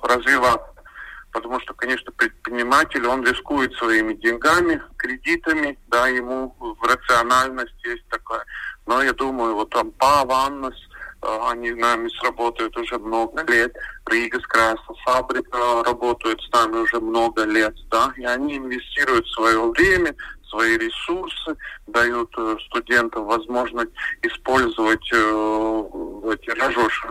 развиваться. 0.03 0.67
Потому 1.31 1.59
что, 1.61 1.73
конечно, 1.73 2.11
предприниматель, 2.11 3.05
он 3.07 3.23
рискует 3.25 3.73
своими 3.75 4.13
деньгами, 4.13 4.81
кредитами, 4.97 5.79
да, 5.87 6.07
ему 6.09 6.55
в 6.59 6.83
рациональность 6.83 7.85
есть 7.85 8.05
такая. 8.09 8.43
Но 8.85 9.01
я 9.01 9.13
думаю, 9.13 9.55
вот 9.55 9.69
там 9.69 9.91
Паваннес, 9.91 10.73
э, 10.73 10.90
они 11.21 11.71
с 11.71 11.75
нами 11.75 12.09
сработают 12.19 12.75
уже 12.77 12.97
много 12.97 13.43
лет. 13.51 13.75
Ригас 14.07 14.41
Красна 14.43 14.95
фабрика 15.05 15.83
работает 15.85 16.39
с 16.41 16.51
нами 16.51 16.77
уже 16.77 16.99
много 16.99 17.43
лет, 17.43 17.75
да, 17.89 18.13
и 18.17 18.25
они 18.25 18.57
инвестируют 18.57 19.27
свое 19.29 19.59
время, 19.71 20.15
свои 20.49 20.77
ресурсы, 20.77 21.55
дают 21.87 22.29
э, 22.37 22.57
студентам 22.67 23.25
возможность 23.25 23.91
использовать 24.21 25.09
э, 25.13 25.83
эти 26.33 26.49
рожоши 26.59 27.07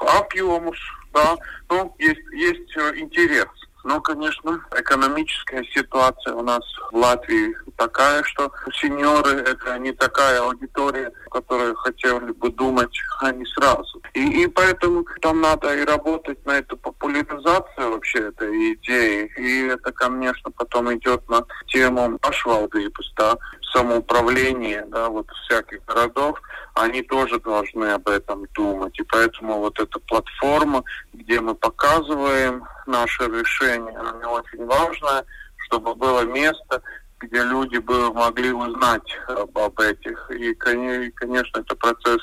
объемус, 0.00 0.78
да, 1.12 1.36
ну, 1.68 1.94
есть, 1.98 2.20
есть 2.32 2.76
э, 2.76 2.96
интерес. 2.96 3.48
Но, 3.84 4.00
конечно, 4.00 4.64
экономическая 4.76 5.62
ситуация 5.74 6.34
у 6.34 6.42
нас 6.42 6.64
в 6.90 6.96
Латвии 6.96 7.54
такая, 7.76 8.22
что 8.24 8.50
сеньоры– 8.80 9.30
это 9.46 9.78
не 9.78 9.92
такая 9.92 10.40
аудитория, 10.40 11.12
которая 11.30 11.74
хотели 11.74 12.32
бы 12.32 12.50
думать, 12.50 12.96
а 13.20 13.30
не 13.30 13.44
сразу. 13.44 14.00
И, 14.14 14.44
и 14.44 14.46
поэтому 14.46 15.04
там 15.20 15.42
надо 15.42 15.74
и 15.76 15.84
работать 15.84 16.44
на 16.46 16.52
эту 16.52 16.78
популяризацию 16.78 17.90
вообще 17.90 18.28
этой 18.28 18.74
идеи. 18.74 19.30
И 19.36 19.66
это, 19.66 19.92
конечно, 19.92 20.50
потом 20.50 20.94
идет 20.94 21.28
на 21.28 21.44
тему 21.66 22.18
пашвалдыпус, 22.20 23.12
да, 23.16 23.36
самоуправление, 23.74 24.84
да, 24.88 25.08
вот 25.08 25.26
всяких 25.44 25.84
городов, 25.84 26.40
они 26.74 27.02
тоже 27.02 27.40
должны 27.40 27.86
об 27.86 28.08
этом 28.08 28.46
думать. 28.54 28.98
И 28.98 29.02
поэтому 29.02 29.58
вот 29.58 29.78
эта 29.78 29.98
платформа, 30.00 30.82
где 31.12 31.40
мы 31.40 31.54
показываем 31.54 32.64
наше 32.86 33.24
решение, 33.24 33.96
она 33.96 34.30
очень 34.30 34.64
важная, 34.64 35.24
чтобы 35.66 35.94
было 35.94 36.22
место, 36.22 36.82
где 37.20 37.42
люди 37.42 37.78
бы 37.78 38.12
могли 38.12 38.52
узнать 38.52 39.18
об, 39.28 39.56
об 39.58 39.80
этих. 39.80 40.30
И, 40.30 40.54
конечно, 40.54 41.60
это 41.60 41.74
процесс 41.74 42.20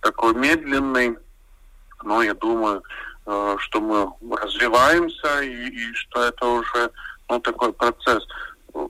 такой 0.00 0.34
медленный, 0.34 1.16
но 2.04 2.22
я 2.22 2.34
думаю, 2.34 2.82
э, 3.26 3.56
что 3.58 3.80
мы 3.80 4.36
развиваемся 4.36 5.40
и, 5.42 5.68
и 5.68 5.94
что 5.94 6.22
это 6.22 6.46
уже 6.46 6.90
ну, 7.28 7.40
такой 7.40 7.72
процесс 7.72 8.22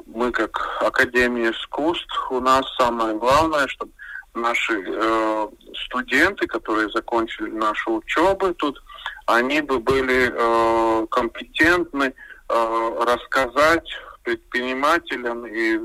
мы 0.06 0.30
как 0.32 0.78
Академия 0.80 1.50
искусств, 1.50 2.30
у 2.30 2.40
нас 2.40 2.64
самое 2.78 3.16
главное, 3.16 3.66
чтобы 3.68 3.92
наши 4.34 4.84
э, 4.86 5.48
студенты, 5.86 6.46
которые 6.46 6.88
закончили 6.90 7.50
нашу 7.50 7.96
учебу 7.96 8.54
тут, 8.54 8.82
они 9.26 9.60
бы 9.60 9.78
были 9.78 10.30
э, 10.32 11.06
компетентны 11.10 12.12
э, 12.48 13.04
рассказать 13.06 13.88
предпринимателям 14.22 15.46
и 15.46 15.76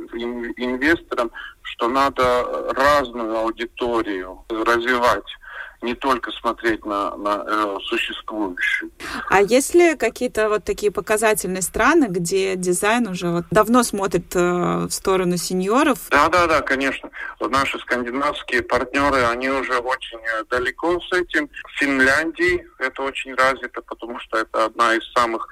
инвесторам, 0.57 1.31
что 1.61 1.87
надо 1.87 2.73
разную 2.73 3.37
аудиторию 3.37 4.43
развивать 4.49 5.25
не 5.81 5.95
только 5.95 6.31
смотреть 6.31 6.85
на, 6.85 7.15
на 7.17 7.43
э, 7.45 7.77
существующую. 7.83 8.91
А 9.29 9.41
есть 9.41 9.73
ли 9.73 9.95
какие-то 9.95 10.49
вот 10.49 10.63
такие 10.63 10.91
показательные 10.91 11.61
страны, 11.61 12.05
где 12.09 12.55
дизайн 12.55 13.07
уже 13.07 13.29
вот 13.29 13.45
давно 13.51 13.83
смотрит 13.83 14.35
э, 14.35 14.39
в 14.39 14.91
сторону 14.91 15.37
сеньоров? 15.37 15.99
Да, 16.09 16.29
да, 16.29 16.47
да, 16.47 16.61
конечно. 16.61 17.09
Наши 17.39 17.79
скандинавские 17.79 18.61
партнеры, 18.61 19.23
они 19.25 19.49
уже 19.49 19.77
очень 19.77 20.19
э, 20.19 20.43
далеко 20.49 20.99
с 20.99 21.11
этим. 21.13 21.47
В 21.47 21.79
Финляндии 21.79 22.65
это 22.79 23.01
очень 23.01 23.33
развито, 23.33 23.81
потому 23.81 24.19
что 24.19 24.37
это 24.37 24.65
одна 24.65 24.95
из 24.95 25.11
самых 25.13 25.47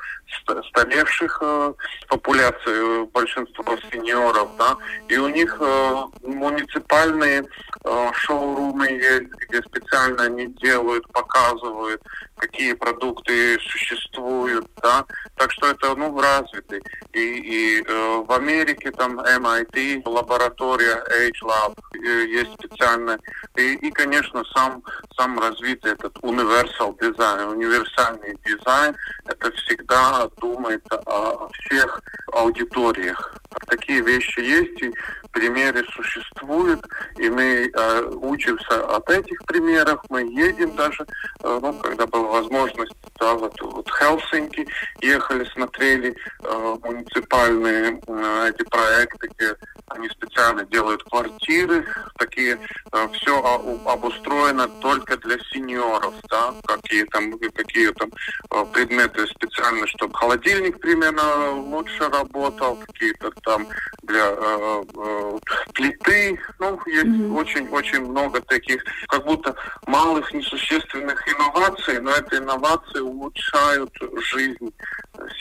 старевших 0.69 1.39
э, 1.41 1.73
популяций, 2.07 2.73
э, 2.73 3.05
большинство 3.13 3.77
сеньоров, 3.91 4.49
да, 4.57 4.77
и 5.07 5.17
у 5.17 5.27
них 5.27 5.57
э, 5.59 5.95
муниципальные 6.23 7.43
э, 7.85 8.11
шоурумы 8.13 8.87
есть, 8.87 9.29
где 9.47 9.61
специально 9.61 10.23
они 10.23 10.47
делают, 10.61 11.07
показывают, 11.11 12.01
какие 12.39 12.73
продукты 12.73 13.59
существуют, 13.59 14.67
да, 14.81 15.05
так 15.35 15.51
что 15.51 15.67
это, 15.67 15.95
ну, 15.95 16.19
развитый. 16.19 16.81
И, 17.13 17.19
и 17.19 17.83
э, 17.83 18.23
в 18.25 18.31
Америке 18.31 18.91
там 18.91 19.19
MIT, 19.19 20.01
лаборатория 20.05 21.03
H-Lab, 21.29 21.77
э, 21.95 22.25
есть 22.27 22.53
специальная, 22.53 23.19
и, 23.57 23.73
и, 23.73 23.91
конечно, 23.91 24.43
сам, 24.55 24.83
сам 25.17 25.39
развитый 25.39 25.93
этот 25.93 26.15
universal 26.19 26.97
дизайн, 26.99 27.49
универсальный 27.49 28.37
дизайн, 28.45 28.95
это 29.25 29.51
всегда 29.51 30.29
думает 30.37 30.83
о, 30.91 31.45
о 31.45 31.49
всех 31.53 32.01
аудиториях. 32.33 33.35
Такие 33.67 34.01
вещи 34.01 34.39
есть, 34.39 34.81
и 34.81 34.93
примеры 35.31 35.83
существуют, 35.95 36.85
и 37.17 37.29
мы 37.29 37.71
э, 37.73 38.01
учимся 38.21 38.85
от 38.95 39.09
этих 39.09 39.43
примеров, 39.45 39.99
мы 40.09 40.21
едем 40.21 40.75
даже, 40.75 41.05
э, 41.43 41.59
ну, 41.61 41.73
когда 41.73 42.07
была 42.07 42.28
возможность, 42.29 42.93
да, 43.19 43.33
вот, 43.33 43.59
вот 43.61 43.89
Хелсинки, 43.89 44.67
ехали, 45.01 45.43
смотрели 45.53 46.15
э, 46.43 46.75
муниципальные 46.83 47.99
э, 48.07 48.49
эти 48.49 48.63
проекты, 48.69 49.29
где 49.35 49.55
они 49.89 50.09
специально 50.09 50.63
делают 50.65 51.03
квартиры, 51.03 51.85
такие, 52.17 52.59
э, 52.91 53.07
все 53.13 53.39
обустроено 53.85 54.67
только 54.81 55.17
для 55.17 55.37
сеньоров, 55.51 56.13
да, 56.29 56.53
какие 56.65 57.03
там, 57.05 57.37
какие 57.37 57.91
там 57.91 58.09
э, 58.51 58.65
предметы 58.73 59.25
специально, 59.27 59.85
чтобы 59.87 60.13
холодильник 60.13 60.79
примерно 60.79 61.51
лучше 61.51 62.09
работал, 62.09 62.77
какие-то 62.87 63.31
там 63.43 63.67
для 64.03 64.25
э, 64.25 64.83
э, 64.95 65.39
плиты, 65.73 66.39
ну, 66.59 66.79
есть 66.85 67.05
mm-hmm. 67.05 68.07
много 68.07 68.41
таких, 68.41 68.83
как 69.07 69.25
будто 69.25 69.55
малых 69.87 70.33
несущественных 70.33 71.27
инноваций, 71.27 71.99
но 71.99 72.11
эти 72.11 72.35
инновации 72.35 72.99
улучшают 72.99 73.91
жизнь 74.31 74.73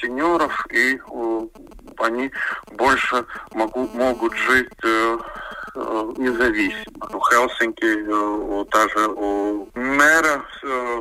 сеньоров, 0.01 0.67
и 0.71 0.97
э, 0.97 1.41
они 1.99 2.31
больше 2.73 3.25
могу, 3.53 3.89
могут 3.89 4.35
жить 4.47 4.73
э, 4.85 5.19
э, 5.75 6.13
независимо. 6.17 7.07
В 7.09 7.21
Хелсинки 7.31 7.85
э, 7.85 8.65
даже 8.71 9.09
у 9.09 9.69
мэра 9.75 10.45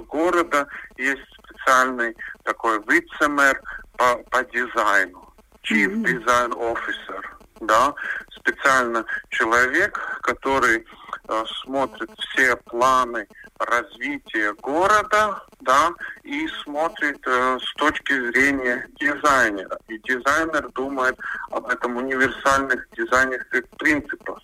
города 0.08 0.68
есть 0.98 1.22
специальный 1.44 2.16
такой 2.44 2.80
вице-мэр 2.88 3.62
по, 3.98 4.16
по 4.30 4.44
дизайну. 4.46 5.24
Chief. 5.64 5.92
Design 6.04 6.54
Officer, 6.54 7.22
да, 7.60 7.94
специально 8.32 9.06
человек, 9.30 10.00
который 10.22 10.86
э, 11.28 11.44
смотрит 11.62 12.10
все 12.20 12.56
планы 12.56 13.28
развития 13.60 14.54
города, 14.62 15.44
да, 15.62 15.92
и 16.24 16.48
смотрит 16.64 17.20
э, 17.26 17.60
с 17.62 17.74
точки 17.76 18.14
зрения 18.32 18.88
дизайнера. 19.00 19.78
И 19.88 19.98
дизайнер 20.00 20.70
думает 20.70 21.18
об 21.52 21.68
этом 21.68 21.98
универсальных 21.98 22.88
дизайнерских 22.96 23.68
принципах. 23.78 24.40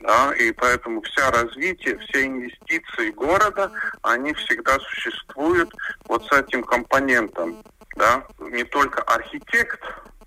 Да, 0.00 0.32
и 0.34 0.50
поэтому 0.52 1.02
вся 1.02 1.30
развитие, 1.30 1.98
все 1.98 2.26
инвестиции 2.26 3.10
города, 3.10 3.70
они 4.02 4.32
всегда 4.32 4.78
существуют 4.78 5.70
вот 6.06 6.24
с 6.26 6.32
этим 6.32 6.64
компонентом. 6.64 7.62
Да? 7.96 8.24
Не 8.38 8.64
только 8.64 9.02
архитект, 9.02 9.80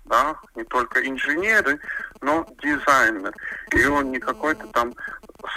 да, 0.04 0.36
не 0.54 0.64
только 0.64 1.06
инженеры, 1.06 1.78
но 2.20 2.46
дизайнер. 2.62 3.32
И 3.72 3.84
он 3.86 4.10
не 4.10 4.18
какой-то 4.18 4.66
там 4.68 4.94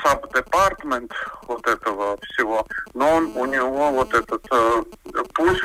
саб-департмент 0.04 1.12
вот 1.48 1.66
этого 1.68 2.18
всего, 2.22 2.66
но 2.94 3.16
он, 3.16 3.36
у 3.36 3.46
него 3.46 3.92
вот 3.92 4.14
этот 4.14 4.46
э, 4.52 4.84
пульс 5.34 5.62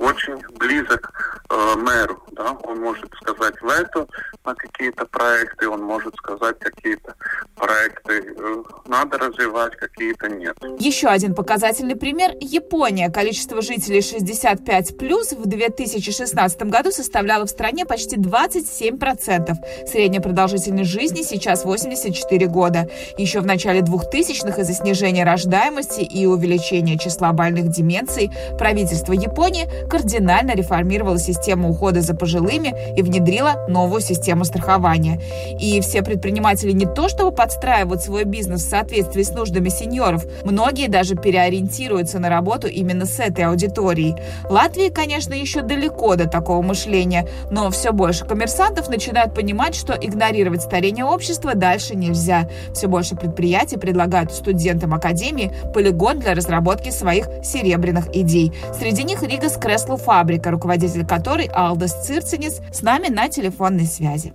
очень 0.00 0.36
близок 0.58 1.12
э, 1.50 1.74
мэру. 1.76 2.22
Да? 2.32 2.56
Он 2.64 2.80
может 2.80 3.10
сказать 3.20 3.54
в 3.60 3.68
эту 3.68 4.08
на 4.44 4.54
какие-то 4.54 5.04
проекты, 5.06 5.68
он 5.68 5.82
может 5.82 6.14
сказать 6.16 6.58
какие-то 6.58 7.14
проекты 7.54 8.34
э, 8.36 8.62
надо 8.86 9.18
развивать, 9.18 9.76
какие-то 9.76 10.28
нет. 10.28 10.56
Еще 10.78 11.08
один 11.08 11.34
показательный 11.34 11.96
пример– 11.96 12.32
Япония. 12.40 13.10
Количество 13.10 13.60
жителей 13.60 14.00
65 14.00 14.96
плюс 14.96 15.32
в 15.32 15.46
2016 15.46 16.62
году 16.62 16.90
составляло 16.90 17.44
в 17.44 17.50
стране 17.50 17.84
почти 17.84 18.16
27%. 18.16 19.86
Средняя 19.86 20.22
продолжительность 20.22 20.90
жизни 20.90 21.22
сейчас 21.22 21.64
84 21.64 22.46
года. 22.46 22.88
Еще 23.18 23.40
в 23.40 23.46
начале 23.46 23.80
2000-х 23.80 24.62
из-за 24.62 24.72
снижения 24.72 25.24
рождаемости 25.24 26.00
и 26.00 26.24
увеличения 26.24 26.98
числа 26.98 27.32
больных 27.32 27.68
деменцией 27.68 28.30
правительство 28.58 29.12
Японии 29.12 29.68
кардинально 29.90 30.52
реформировала 30.52 31.18
систему 31.18 31.70
ухода 31.70 32.00
за 32.00 32.14
пожилыми 32.14 32.74
и 32.96 33.02
внедрила 33.02 33.66
новую 33.68 34.00
систему 34.00 34.44
страхования. 34.44 35.20
И 35.58 35.80
все 35.80 36.02
предприниматели 36.02 36.70
не 36.70 36.86
то 36.86 37.08
чтобы 37.08 37.32
подстраивают 37.32 38.00
свой 38.02 38.24
бизнес 38.24 38.64
в 38.64 38.70
соответствии 38.70 39.22
с 39.22 39.30
нуждами 39.30 39.68
сеньоров, 39.68 40.24
многие 40.44 40.88
даже 40.88 41.16
переориентируются 41.16 42.20
на 42.20 42.28
работу 42.28 42.68
именно 42.68 43.04
с 43.04 43.18
этой 43.18 43.44
аудиторией. 43.44 44.14
Латвии, 44.48 44.88
конечно, 44.88 45.34
еще 45.34 45.62
далеко 45.62 46.14
до 46.14 46.28
такого 46.28 46.62
мышления, 46.62 47.26
но 47.50 47.70
все 47.70 47.92
больше 47.92 48.24
коммерсантов 48.24 48.88
начинают 48.88 49.34
понимать, 49.34 49.74
что 49.74 49.94
игнорировать 49.94 50.62
старение 50.62 51.04
общества 51.04 51.54
дальше 51.54 51.96
нельзя. 51.96 52.48
Все 52.72 52.86
больше 52.86 53.16
предприятий 53.16 53.76
предлагают 53.76 54.32
студентам 54.32 54.94
академии 54.94 55.52
полигон 55.74 56.20
для 56.20 56.34
разработки 56.34 56.90
своих 56.90 57.26
серебряных 57.42 58.14
идей. 58.14 58.52
Среди 58.78 59.02
них 59.02 59.22
Рига 59.22 59.48
Скресс 59.48 59.79
Теслу 59.80 59.96
фабрика, 59.96 60.50
руководитель 60.50 61.06
которой 61.06 61.46
Алдас 61.46 62.06
Цирцинец 62.06 62.60
с 62.70 62.82
нами 62.82 63.08
на 63.08 63.30
телефонной 63.30 63.86
связи. 63.86 64.34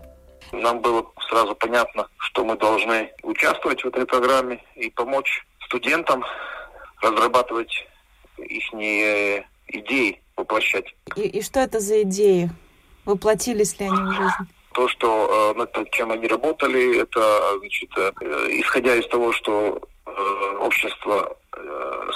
Нам 0.52 0.80
было 0.82 1.06
сразу 1.30 1.54
понятно, 1.56 2.08
что 2.18 2.44
мы 2.44 2.58
должны 2.58 3.12
участвовать 3.22 3.84
в 3.84 3.88
этой 3.88 4.08
программе 4.08 4.64
и 4.76 4.90
помочь 4.90 5.46
студентам 5.68 6.26
разрабатывать 7.00 7.86
их 8.40 8.74
идеи, 8.74 10.20
воплощать. 10.36 10.86
И, 11.16 11.22
и 11.22 11.42
что 11.44 11.60
это 11.60 11.80
за 11.80 12.02
идеи? 12.02 12.50
Воплотились 13.06 13.80
ли 13.80 13.86
они 13.86 14.02
в 14.02 14.14
жизнь? 14.14 14.52
То, 14.74 14.88
что 14.88 15.54
э, 15.56 15.60
над 15.60 15.92
чем 15.92 16.12
они 16.12 16.28
работали, 16.28 17.02
это, 17.02 17.60
значит, 17.60 17.92
э, 17.98 18.12
исходя 18.62 18.96
из 18.96 19.08
того, 19.10 19.32
что 19.32 19.80
э, 20.08 20.58
общество 20.60 21.38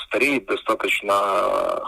стареет 0.05 0.45
достаточно 0.45 1.13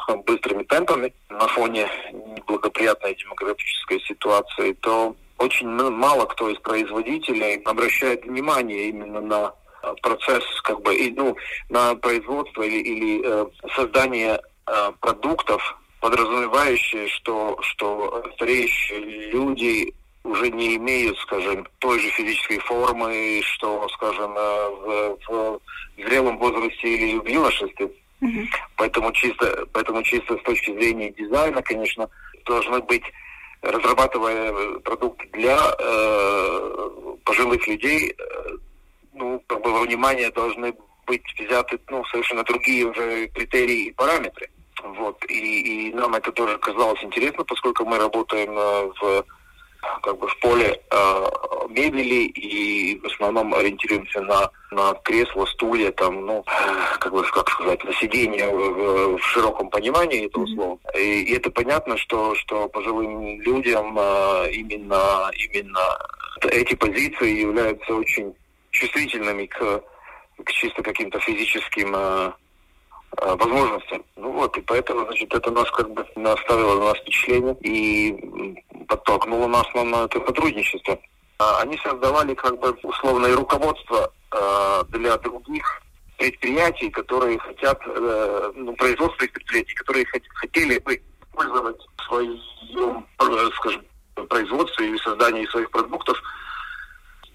э, 0.07 0.15
быстрыми 0.25 0.63
темпами 0.63 1.13
на 1.29 1.47
фоне 1.47 1.87
неблагоприятной 2.11 3.15
демографической 3.15 3.99
ситуации, 4.01 4.73
то 4.73 5.15
очень 5.37 5.67
мало 5.67 6.25
кто 6.25 6.49
из 6.49 6.59
производителей 6.59 7.61
обращает 7.63 8.23
внимание 8.25 8.89
именно 8.89 9.21
на 9.21 9.53
э, 9.83 9.93
процесс, 10.01 10.43
как 10.63 10.81
бы, 10.81 10.95
ну, 11.15 11.35
на 11.69 11.95
производство 11.95 12.61
или, 12.61 12.79
или 12.79 13.21
э, 13.25 13.45
создание 13.75 14.39
э, 14.67 14.91
продуктов, 14.99 15.77
подразумевающие, 15.99 17.07
что, 17.09 17.57
что 17.61 18.23
стареющие 18.35 19.31
люди 19.31 19.93
уже 20.23 20.49
не 20.49 20.75
имеют, 20.75 21.17
скажем, 21.19 21.67
той 21.79 21.99
же 21.99 22.09
физической 22.09 22.59
формы, 22.59 23.41
что, 23.43 23.87
скажем, 23.89 24.33
в, 24.33 25.17
в 25.27 25.59
зрелом 25.97 26.37
возрасте 26.37 26.87
или 26.87 27.17
в 27.17 27.27
юношестве. 27.27 27.91
Mm-hmm. 28.21 28.47
Поэтому 28.75 29.11
чисто, 29.13 29.65
поэтому 29.73 30.03
чисто 30.03 30.37
с 30.37 30.43
точки 30.43 30.71
зрения 30.73 31.11
дизайна, 31.11 31.61
конечно, 31.63 32.07
должны 32.45 32.79
быть, 32.81 33.03
разрабатывая 33.61 34.79
продукты 34.79 35.27
для 35.33 35.57
э, 35.79 36.89
пожилых 37.23 37.67
людей, 37.67 38.15
э, 38.17 38.57
ну, 39.13 39.41
как 39.47 39.61
бы 39.61 39.71
во 39.71 39.81
внимание 39.81 40.31
должны 40.31 40.73
быть 41.05 41.23
взяты 41.37 41.79
ну, 41.89 42.03
совершенно 42.05 42.43
другие 42.43 42.85
уже 42.85 43.27
критерии 43.27 43.87
и 43.87 43.91
параметры. 43.91 44.49
Вот. 44.83 45.23
И, 45.29 45.89
и 45.89 45.93
нам 45.93 46.15
это 46.15 46.31
тоже 46.31 46.57
казалось 46.57 47.03
интересно, 47.03 47.43
поскольку 47.43 47.85
мы 47.85 47.97
работаем 47.97 48.51
э, 48.57 48.91
в 48.99 49.25
как 50.01 50.17
бы 50.17 50.27
в 50.27 50.39
поле 50.39 50.79
э, 50.91 51.25
мебели 51.69 52.25
и 52.25 52.99
в 52.99 53.05
основном 53.05 53.53
ориентируемся 53.53 54.21
на, 54.21 54.49
на 54.71 54.93
кресло, 55.03 55.45
стулья, 55.45 55.91
там, 55.91 56.25
ну, 56.25 56.45
как 56.99 57.11
бы, 57.11 57.23
как 57.23 57.49
сказать, 57.49 57.83
на 57.83 57.93
сиденье 57.93 58.47
в, 58.49 59.17
в 59.17 59.23
широком 59.23 59.69
понимании 59.69 60.25
этого 60.25 60.45
слова. 60.47 60.79
И, 60.97 61.23
и 61.23 61.33
это 61.35 61.49
понятно, 61.51 61.97
что, 61.97 62.35
что 62.35 62.67
пожилым 62.69 63.41
людям 63.41 63.97
э, 63.97 64.51
именно, 64.51 65.31
именно 65.35 65.97
эти 66.43 66.75
позиции 66.75 67.41
являются 67.41 67.93
очень 67.93 68.33
чувствительными 68.71 69.45
к, 69.45 69.83
к 70.43 70.51
чисто 70.51 70.81
каким-то 70.81 71.19
физическим 71.19 71.93
э, 71.95 72.31
возможности. 73.17 74.01
Ну 74.15 74.31
вот, 74.31 74.57
и 74.57 74.61
поэтому, 74.61 75.05
значит, 75.05 75.33
это 75.33 75.51
нас 75.51 75.69
как 75.71 75.91
бы 75.91 76.01
оставило 76.01 76.79
на 76.79 76.85
нас 76.85 76.97
впечатление 76.99 77.55
и 77.61 78.63
подтолкнуло 78.87 79.47
нас 79.47 79.65
на, 79.73 80.05
это 80.05 80.19
сотрудничество. 80.25 80.97
А 81.39 81.61
они 81.61 81.77
создавали 81.77 82.33
как 82.35 82.59
бы 82.59 82.71
условное 82.83 83.35
руководство 83.35 84.11
э, 84.31 84.83
для 84.89 85.17
других 85.17 85.81
предприятий, 86.17 86.89
которые 86.89 87.39
хотят, 87.39 87.81
э, 87.85 88.51
ну, 88.55 88.73
производственных 88.75 89.31
предприятий, 89.33 89.73
которые 89.73 90.05
хотели 90.35 90.77
бы 90.79 91.01
использовать 91.25 91.81
в 91.97 92.03
своем, 92.03 93.05
э, 93.19 93.49
скажем, 93.55 93.81
производстве 94.29 94.89
или 94.89 94.97
создании 94.97 95.45
своих 95.47 95.71
продуктов 95.71 96.21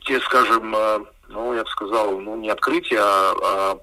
те, 0.06 0.20
скажем, 0.20 0.74
э, 0.74 0.98
ну, 1.28 1.54
я 1.54 1.64
бы 1.64 1.70
сказал, 1.70 2.18
ну, 2.20 2.36
не 2.36 2.48
открытия, 2.48 3.00
а, 3.00 3.34
а, 3.42 3.78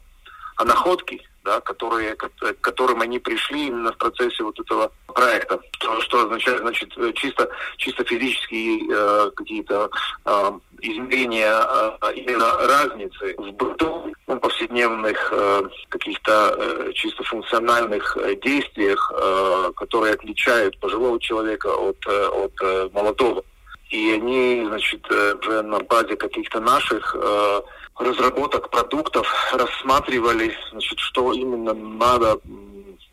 а 0.57 0.63
находки, 0.63 1.21
да, 1.43 1.59
которые, 1.61 2.15
к 2.15 2.55
которым 2.61 3.01
они 3.01 3.19
пришли 3.19 3.67
именно 3.67 3.91
в 3.91 3.97
процессе 3.97 4.43
вот 4.43 4.59
этого 4.59 4.91
проекта. 5.07 5.59
Что, 5.79 6.01
что 6.01 6.23
означает, 6.23 6.59
значит, 6.59 6.93
чисто, 7.15 7.49
чисто 7.77 8.03
физические 8.03 8.87
э, 8.89 9.31
какие-то 9.35 9.89
э, 10.25 10.51
измерения 10.81 11.53
э, 12.01 12.13
именно 12.15 12.53
разницы 12.67 13.35
в 13.37 13.51
быту, 13.51 14.13
ну, 14.27 14.39
повседневных 14.39 15.29
э, 15.31 15.63
каких-то 15.89 16.55
э, 16.57 16.91
чисто 16.93 17.23
функциональных 17.23 18.17
э, 18.17 18.35
действиях, 18.35 19.11
э, 19.13 19.71
которые 19.75 20.13
отличают 20.13 20.79
пожилого 20.79 21.19
человека 21.19 21.67
от, 21.67 21.97
э, 22.07 22.27
от 22.27 22.53
э, 22.61 22.89
молодого. 22.93 23.43
И 23.89 24.11
они, 24.11 24.63
значит, 24.65 25.05
э, 25.09 25.35
уже 25.35 25.61
на 25.61 25.79
базе 25.79 26.15
каких-то 26.15 26.59
наших 26.59 27.15
э, 27.19 27.61
разработок 27.97 28.69
продуктов 28.69 29.27
рассматривали, 29.53 30.55
значит, 30.71 30.99
что 30.99 31.31
именно 31.33 31.73
надо 31.73 32.39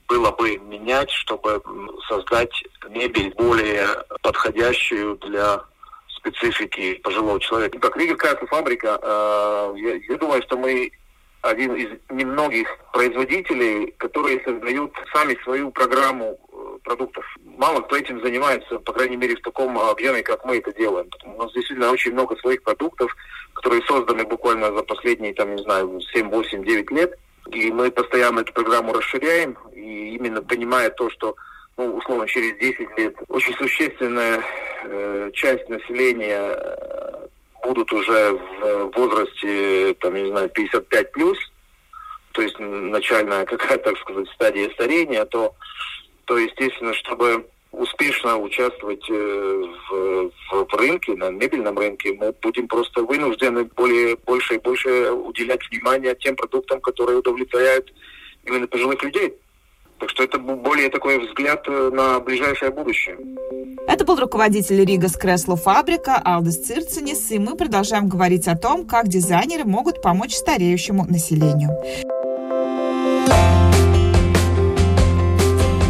было 0.09 0.31
бы 0.33 0.57
менять, 0.59 1.11
чтобы 1.11 1.63
создать 2.09 2.53
мебель 2.89 3.33
более 3.35 3.87
подходящую 4.23 5.17
для 5.17 5.63
специфики 6.09 6.95
пожилого 6.95 7.41
человека. 7.41 7.79
Как 7.79 7.97
Рига 7.97 8.17
Касл 8.17 8.47
фабрика, 8.47 8.99
э, 9.01 9.75
я, 9.77 9.95
я 10.09 10.19
думаю, 10.19 10.43
что 10.43 10.57
мы 10.57 10.91
один 11.43 11.75
из 11.75 11.89
немногих 12.11 12.69
производителей, 12.93 13.95
которые 13.99 14.43
создают 14.45 14.93
сами 15.13 15.37
свою 15.43 15.71
программу 15.71 16.39
э, 16.53 16.79
продуктов. 16.85 17.25
Мало 17.45 17.81
кто 17.81 17.97
этим 17.97 18.23
занимается, 18.23 18.79
по 18.79 18.93
крайней 18.93 19.17
мере, 19.17 19.37
в 19.37 19.43
таком 19.43 19.79
объеме, 19.79 20.23
как 20.23 20.45
мы 20.45 20.59
это 20.59 20.73
делаем. 20.75 21.09
У 21.25 21.43
нас 21.43 21.53
действительно 21.53 21.91
очень 21.91 22.13
много 22.13 22.37
своих 22.37 22.63
продуктов, 22.63 23.15
которые 23.55 23.83
созданы 23.83 24.25
буквально 24.25 24.73
за 24.73 24.83
последние, 24.83 25.35
там, 25.35 25.55
не 25.57 25.63
знаю, 25.63 26.01
7, 26.13 26.29
8, 26.29 26.65
9 26.65 26.91
лет. 26.91 27.19
И 27.53 27.73
мы 27.73 27.91
постоянно 27.91 28.41
эту 28.41 28.53
программу 28.53 28.93
расширяем, 28.93 29.57
и 29.73 30.15
именно 30.15 30.43
понимая 30.43 30.91
то, 30.91 31.11
что 31.11 31.35
ну, 31.77 31.97
условно, 31.97 32.27
через 32.27 32.59
10 32.59 32.99
лет 32.99 33.17
очень 33.29 33.55
существенная 33.55 34.43
э, 34.85 35.31
часть 35.33 35.69
населения 35.71 36.59
будут 37.63 37.93
уже 37.93 38.33
в 38.33 38.91
возрасте, 38.95 39.95
там, 40.01 40.15
не 40.15 40.31
знаю, 40.31 40.49
55 40.49 41.13
плюс, 41.13 41.39
то 42.33 42.43
есть 42.43 42.59
начальная 42.59 43.45
какая-то, 43.45 43.91
так 43.91 43.99
сказать, 43.99 44.29
стадия 44.35 44.71
старения, 44.71 45.25
то, 45.25 45.55
то 46.27 46.39
естественно, 46.39 46.95
чтобы 46.95 47.47
успешно 47.73 48.37
участвовать 48.39 49.05
э, 49.09 49.65
в, 49.91 50.31
в, 50.31 50.65
в 50.65 50.75
рынке, 50.75 51.15
на 51.15 51.31
мебельном 51.31 51.79
рынке, 51.79 52.13
мы 52.15 52.33
будем 52.43 52.67
просто 52.67 53.03
вынуждены 53.03 53.65
более, 53.65 54.17
больше 54.17 54.55
и 54.55 54.59
больше 54.59 55.11
уделять 55.11 55.61
внимание 55.71 56.17
тем 56.17 56.35
продуктам, 56.35 56.81
которые 56.81 57.19
удовлетворяют 57.19 57.93
именно 58.45 58.67
пожилых 58.67 59.03
людей. 59.05 59.35
Так 60.01 60.09
что 60.09 60.25
это 60.25 60.39
более 60.39 60.89
такой 60.89 61.19
взгляд 61.19 61.63
э, 61.69 61.91
на 61.93 62.21
ближайшее 62.21 62.71
будущее. 62.71 63.19
Это 63.87 64.05
был 64.05 64.17
руководитель 64.17 64.83
Рига 64.85 65.09
Скресло 65.09 65.57
Фабрика 65.57 66.17
Алдес 66.17 66.65
Цирцинис, 66.65 67.31
и 67.31 67.39
мы 67.39 67.55
продолжаем 67.55 68.09
говорить 68.09 68.49
о 68.49 68.57
том, 68.57 68.87
как 68.87 69.09
дизайнеры 69.09 69.65
могут 69.65 70.01
помочь 70.01 70.35
стареющему 70.35 71.05
населению. 71.05 71.71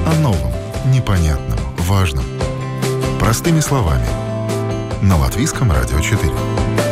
О 0.06 0.14
новом, 0.20 0.52
непонятном, 0.92 1.58
важном. 1.78 2.24
Простыми 3.20 3.60
словами. 3.60 4.06
На 5.02 5.16
Латвийском 5.18 5.70
радио 5.70 6.00
4 6.00 6.89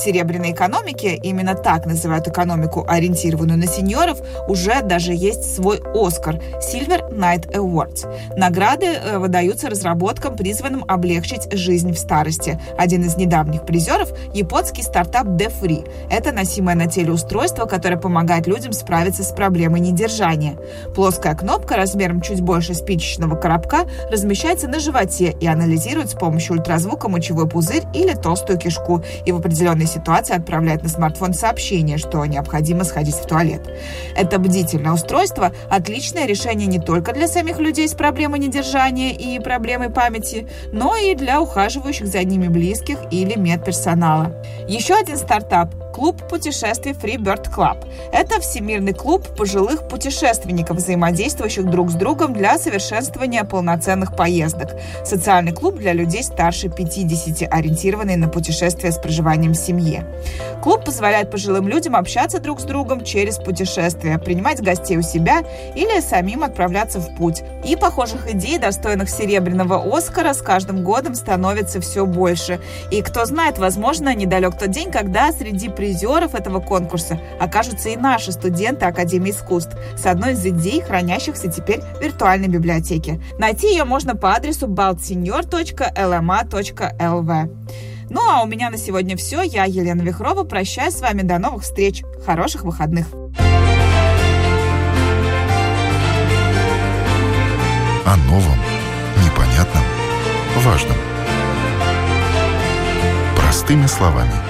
серебряной 0.00 0.52
экономике, 0.52 1.14
именно 1.16 1.54
так 1.54 1.86
называют 1.86 2.26
экономику, 2.26 2.84
ориентированную 2.88 3.58
на 3.58 3.66
сеньоров, 3.66 4.20
уже 4.48 4.82
даже 4.82 5.12
есть 5.12 5.54
свой 5.54 5.80
Оскар– 5.94 6.40
Silver 6.72 7.12
Night 7.12 7.52
Awards. 7.52 8.08
Награды 8.36 8.86
э, 8.86 9.18
выдаются 9.18 9.68
разработкам, 9.68 10.36
призванным 10.36 10.84
облегчить 10.88 11.52
жизнь 11.52 11.92
в 11.92 11.98
старости. 11.98 12.60
Один 12.78 13.04
из 13.04 13.16
недавних 13.16 13.66
призеров– 13.66 14.10
японский 14.34 14.82
стартап 14.82 15.26
DeFree. 15.26 15.88
Это 16.10 16.32
носимое 16.32 16.74
на 16.74 16.86
теле 16.86 17.12
устройство, 17.12 17.66
которое 17.66 17.96
помогает 17.96 18.46
людям 18.46 18.72
справиться 18.72 19.22
с 19.22 19.32
проблемой 19.32 19.80
недержания. 19.80 20.56
Плоская 20.94 21.34
кнопка 21.34 21.76
размером 21.76 22.20
чуть 22.20 22.40
больше 22.40 22.74
спичечного 22.74 23.36
коробка 23.36 23.86
размещается 24.10 24.68
на 24.68 24.80
животе 24.80 25.36
и 25.38 25.46
анализирует 25.46 26.10
с 26.10 26.14
помощью 26.14 26.56
ультразвука 26.56 27.08
мочевой 27.08 27.48
пузырь 27.48 27.84
или 27.94 28.14
толстую 28.14 28.58
кишку 28.58 29.02
и 29.26 29.32
в 29.32 29.36
определенной 29.36 29.86
ситуации 29.90 30.34
отправляет 30.34 30.82
на 30.82 30.88
смартфон 30.88 31.34
сообщение, 31.34 31.98
что 31.98 32.24
необходимо 32.24 32.84
сходить 32.84 33.14
в 33.14 33.26
туалет. 33.26 33.68
Это 34.16 34.38
бдительное 34.38 34.92
устройство– 34.92 35.52
отличное 35.70 36.26
решение 36.26 36.66
не 36.66 36.78
только 36.78 37.12
для 37.12 37.28
самих 37.28 37.58
людей 37.58 37.88
с 37.88 37.94
проблемой 37.94 38.38
недержания 38.38 39.12
и 39.12 39.38
проблемой 39.38 39.90
памяти, 39.90 40.48
но 40.72 40.96
и 40.96 41.14
для 41.14 41.40
ухаживающих 41.40 42.06
за 42.06 42.22
ними 42.24 42.48
близких 42.48 42.98
или 43.10 43.36
медперсонала. 43.36 44.32
Еще 44.68 44.94
один 44.94 45.16
стартап 45.16 45.74
Клуб 45.92 46.22
путешествий 46.28 46.92
Freebird 46.92 47.52
Club. 47.52 47.84
Это 48.12 48.40
всемирный 48.40 48.92
клуб 48.92 49.26
пожилых 49.36 49.88
путешественников, 49.88 50.76
взаимодействующих 50.76 51.68
друг 51.68 51.90
с 51.90 51.94
другом 51.94 52.32
для 52.32 52.58
совершенствования 52.58 53.44
полноценных 53.44 54.14
поездок. 54.14 54.70
Социальный 55.04 55.52
клуб 55.52 55.76
для 55.76 55.92
людей 55.92 56.22
старше 56.22 56.68
50, 56.68 57.52
ориентированный 57.52 58.16
на 58.16 58.28
путешествия 58.28 58.92
с 58.92 58.98
проживанием 58.98 59.52
в 59.52 59.56
семье. 59.56 60.06
Клуб 60.62 60.84
позволяет 60.84 61.30
пожилым 61.30 61.66
людям 61.68 61.96
общаться 61.96 62.38
друг 62.38 62.60
с 62.60 62.64
другом 62.64 63.02
через 63.04 63.38
путешествия, 63.38 64.18
принимать 64.18 64.62
гостей 64.62 64.96
у 64.96 65.02
себя 65.02 65.42
или 65.74 66.00
самим 66.00 66.44
отправляться 66.44 67.00
в 67.00 67.16
путь. 67.16 67.42
И 67.64 67.76
похожих 67.76 68.32
идей, 68.32 68.58
достойных 68.58 69.10
серебряного 69.10 69.82
Оскара, 69.96 70.34
с 70.34 70.42
каждым 70.42 70.84
годом 70.84 71.14
становится 71.14 71.80
все 71.80 72.06
больше. 72.06 72.60
И 72.90 73.02
кто 73.02 73.24
знает, 73.24 73.58
возможно, 73.58 74.14
недалек 74.14 74.56
тот 74.58 74.70
день, 74.70 74.90
когда 74.90 75.32
среди 75.32 75.68
призеров 75.80 76.34
этого 76.34 76.60
конкурса 76.60 77.18
окажутся 77.40 77.88
и 77.88 77.96
наши 77.96 78.32
студенты 78.32 78.84
Академии 78.84 79.30
искусств 79.30 79.74
с 79.96 80.04
одной 80.04 80.34
из 80.34 80.44
идей, 80.44 80.82
хранящихся 80.82 81.50
теперь 81.50 81.80
в 81.80 82.02
виртуальной 82.02 82.48
библиотеке. 82.48 83.18
Найти 83.38 83.68
ее 83.68 83.84
можно 83.84 84.14
по 84.14 84.34
адресу 84.34 84.66
baltsenior.lma.lv. 84.66 87.56
Ну 88.10 88.20
а 88.20 88.42
у 88.42 88.46
меня 88.46 88.68
на 88.68 88.76
сегодня 88.76 89.16
все. 89.16 89.40
Я, 89.40 89.64
Елена 89.64 90.02
Вихрова, 90.02 90.44
прощаюсь 90.44 90.96
с 90.96 91.00
вами. 91.00 91.22
До 91.22 91.38
новых 91.38 91.62
встреч. 91.62 92.02
Хороших 92.26 92.64
выходных. 92.64 93.06
О 98.04 98.16
новом, 98.28 98.58
непонятном, 99.24 99.82
важном. 100.62 100.98
Простыми 103.34 103.86
словами– 103.86 104.34